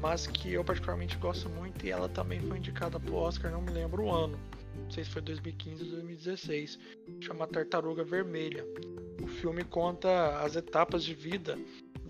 [0.01, 3.71] mas que eu particularmente gosto muito e ela também foi indicada pro Oscar, não me
[3.71, 4.37] lembro o ano.
[4.75, 6.79] Não sei se foi 2015 ou 2016.
[7.21, 8.65] Chama Tartaruga Vermelha.
[9.21, 11.57] O filme conta as etapas de vida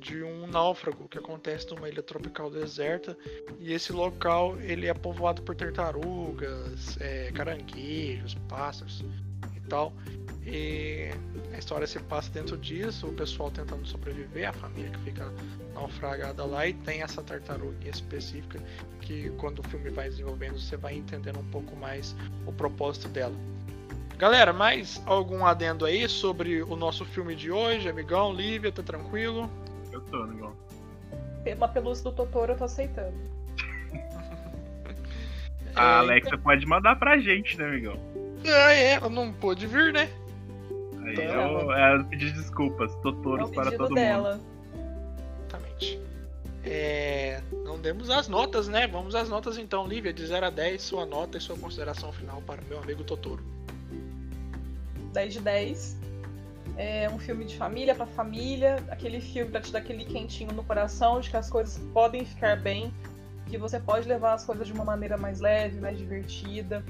[0.02, 3.16] de um náufrago que acontece numa ilha tropical deserta
[3.60, 9.06] e esse local ele é povoado por tartarugas, é, caranguejos, pássaros
[9.56, 9.94] e tal.
[10.44, 11.12] E
[11.54, 15.32] a história se passa dentro disso, o pessoal tentando sobreviver, a família que fica
[15.76, 18.60] naufragada lá, e tem essa tartaruga específica
[19.02, 22.16] que quando o filme vai desenvolvendo você vai entendendo um pouco mais
[22.48, 23.36] o propósito dela.
[24.18, 28.34] Galera, mais algum adendo aí sobre o nosso filme de hoje, amigão?
[28.34, 29.50] Lívia, tá tranquilo?
[30.10, 30.56] Tô, amigão.
[31.58, 33.14] Uma pelúcia do Totoro eu tô aceitando.
[35.76, 37.98] a Alexa pode mandar pra gente, né, amigão?
[38.46, 40.10] Ah, é, ela não pôde vir, né?
[41.04, 44.36] Aí eu, é, pedir desculpas, Totoros é para todo dela.
[44.36, 44.46] mundo.
[45.40, 46.00] Exatamente.
[46.64, 48.88] É, não demos as notas, né?
[48.88, 52.42] Vamos às notas então, Lívia, de 0 a 10, sua nota e sua consideração final
[52.42, 53.44] para o meu amigo Totoro.
[55.14, 55.98] 10 de 10.
[56.78, 60.64] É um filme de família para família, aquele filme para te dar aquele quentinho no
[60.64, 62.94] coração de que as coisas podem ficar bem,
[63.48, 66.84] que você pode levar as coisas de uma maneira mais leve, mais divertida,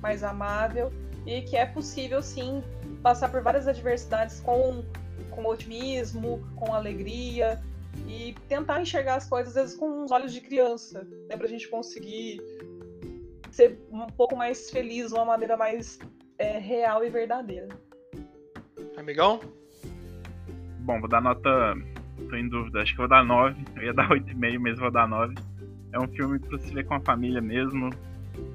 [0.00, 0.92] mais amável
[1.26, 2.62] e que é possível sim
[3.02, 4.84] passar por várias adversidades com,
[5.30, 7.60] com otimismo, com alegria
[8.06, 11.48] e tentar enxergar as coisas às vezes com os olhos de criança, né, para a
[11.48, 12.40] gente conseguir
[13.50, 15.98] ser um pouco mais feliz, uma maneira mais
[16.38, 17.68] é, real e verdadeira.
[18.96, 19.40] Amigão?
[20.80, 21.76] Bom, vou dar nota.
[22.30, 23.56] Tô em dúvida, acho que vou dar 9.
[23.76, 25.34] Eu ia dar 8,5, mas vou dar 9.
[25.92, 27.90] É um filme pra se ver com a família mesmo.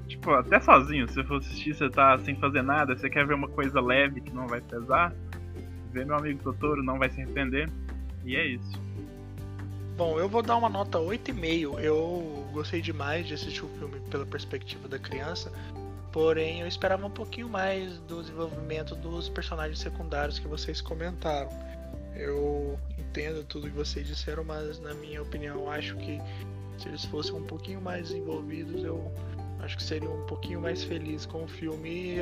[0.06, 3.34] Tipo, até sozinho, se você for assistir, você tá sem fazer nada, você quer ver
[3.34, 5.12] uma coisa leve que não vai pesar,
[5.90, 7.68] ver meu amigo Totoro não vai se arrepender.
[8.24, 8.80] E é isso.
[9.96, 11.80] Bom, eu vou dar uma nota 8,5.
[11.80, 15.52] Eu gostei demais de assistir o filme pela perspectiva da criança,
[16.12, 21.50] porém eu esperava um pouquinho mais do desenvolvimento dos personagens secundários que vocês comentaram.
[22.14, 26.20] Eu entendo tudo que vocês disseram, mas na minha opinião acho que
[26.78, 29.10] se eles fossem um pouquinho mais envolvidos, eu
[29.62, 32.16] Acho que seria um pouquinho mais feliz com o filme.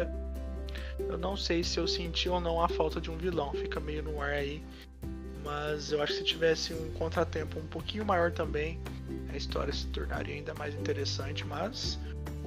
[0.99, 4.03] Eu não sei se eu senti ou não a falta de um vilão, fica meio
[4.03, 4.63] no ar aí.
[5.43, 8.79] Mas eu acho que se tivesse um contratempo um pouquinho maior também,
[9.33, 11.47] a história se tornaria ainda mais interessante.
[11.47, 11.99] Mas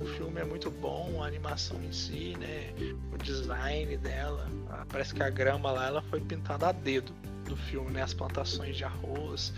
[0.02, 2.74] o filme é muito bom, a animação em si, né?
[3.14, 4.48] O design dela.
[4.90, 7.14] Parece que a grama lá ela foi pintada a dedo
[7.46, 8.02] do filme, né?
[8.02, 9.54] As plantações de arroz,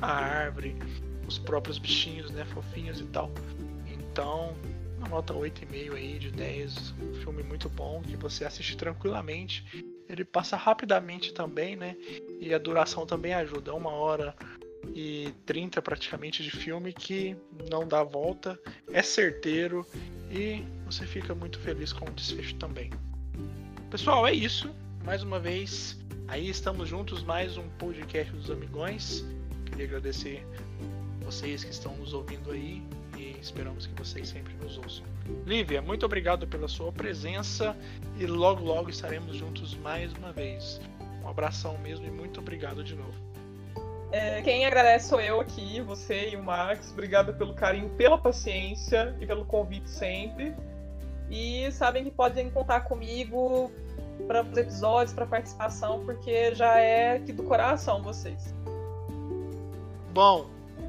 [0.00, 0.76] a árvore,
[1.26, 2.44] os próprios bichinhos, né?
[2.46, 3.30] Fofinhos e tal.
[3.86, 4.54] Então,
[4.98, 6.94] uma nota 8,5 aí de 10.
[7.00, 9.64] Um filme muito bom que você assiste tranquilamente.
[10.08, 11.96] Ele passa rapidamente também, né?
[12.40, 13.74] E a duração também ajuda.
[13.74, 14.34] Uma hora
[14.94, 17.36] e 30 praticamente de filme que
[17.70, 18.58] não dá volta,
[18.92, 19.86] é certeiro
[20.30, 22.90] e você fica muito feliz com o desfecho também.
[23.90, 24.74] Pessoal, é isso.
[25.04, 29.24] Mais uma vez, aí estamos juntos, mais um podcast dos Amigões.
[29.66, 30.46] Queria agradecer
[31.22, 32.82] vocês que estão nos ouvindo aí
[33.16, 35.04] e esperamos que vocês sempre nos ouçam.
[35.46, 37.76] Lívia, muito obrigado pela sua presença
[38.18, 40.80] e logo logo estaremos juntos mais uma vez.
[41.22, 43.27] Um abração mesmo e muito obrigado de novo.
[44.10, 46.90] É, quem agradece sou eu aqui, você e o Max.
[46.92, 50.54] Obrigado pelo carinho, pela paciência e pelo convite sempre.
[51.30, 53.70] E sabem que podem contar comigo
[54.26, 58.54] para os episódios, para participação, porque já é aqui do coração vocês.
[60.12, 60.48] Bom,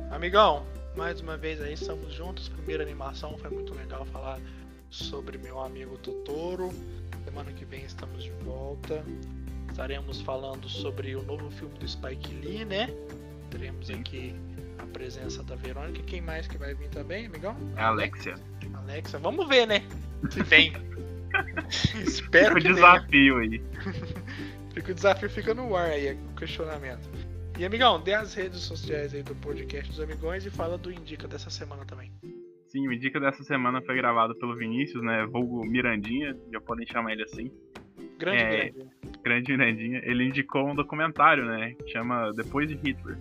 [0.09, 0.65] amigão,
[0.95, 2.47] mais uma vez aí estamos juntos.
[2.47, 4.39] Primeira animação foi muito legal falar
[4.89, 6.69] sobre meu amigo Totoro.
[7.25, 9.03] Semana que vem estamos de volta.
[9.69, 12.89] Estaremos falando sobre o novo filme do Spike Lee, né?
[13.49, 13.99] Teremos Sim.
[13.99, 14.35] aqui
[14.77, 16.03] a presença da Verônica.
[16.03, 17.55] Quem mais que vai vir também, amigão?
[17.75, 18.35] É a Alexia.
[18.73, 19.83] Alexa, vamos ver, né?
[20.29, 20.73] Se vem.
[21.69, 22.75] Fica Espero o que venha.
[22.75, 23.61] desafio aí.
[24.73, 27.09] Fica o desafio fica no ar aí, o questionamento.
[27.57, 31.27] E amigão, dê as redes sociais aí do podcast dos amigões e fala do Indica
[31.27, 32.11] dessa semana também.
[32.67, 35.25] Sim, o Indica dessa semana foi gravado pelo Vinícius, né?
[35.25, 37.51] Vulgo Mirandinha, já podem chamar ele assim.
[38.19, 38.69] Grande, É.
[38.69, 38.89] grande.
[39.23, 40.01] Grande Mirandinha.
[40.03, 41.73] Ele indicou um documentário, né?
[41.73, 43.17] Que chama Depois de Hitler.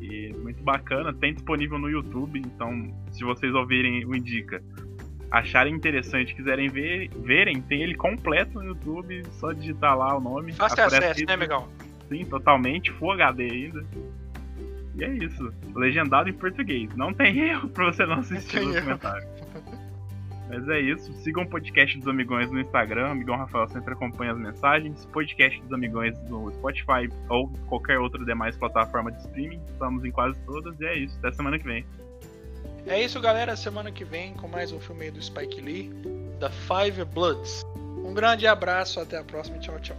[0.00, 4.62] E muito bacana, tem disponível no YouTube, então se vocês ouvirem o Indica,
[5.30, 10.52] acharem interessante, quiserem ver, verem, tem ele completo no YouTube, só digitar lá o nome.
[10.52, 11.68] Fácil acesso, né, amigão?
[12.08, 13.84] Sim, totalmente, Full HD ainda.
[14.96, 15.52] E é isso.
[15.74, 16.94] Legendado em português.
[16.94, 19.26] Não tem erro pra você não assistir o documentário.
[20.48, 21.12] Mas é isso.
[21.14, 23.08] Sigam o podcast dos Amigões no Instagram.
[23.08, 25.04] Amigão Rafael sempre acompanha as mensagens.
[25.06, 29.60] Podcast dos Amigões no Spotify ou qualquer outra demais plataforma de streaming.
[29.68, 30.78] Estamos em quase todas.
[30.80, 31.18] E é isso.
[31.18, 31.84] Até semana que vem.
[32.86, 33.56] É isso, galera.
[33.56, 35.90] Semana que vem com mais um filme do Spike Lee,
[36.38, 37.64] da Five Bloods.
[38.04, 39.96] Um grande abraço, até a próxima tchau, tchau.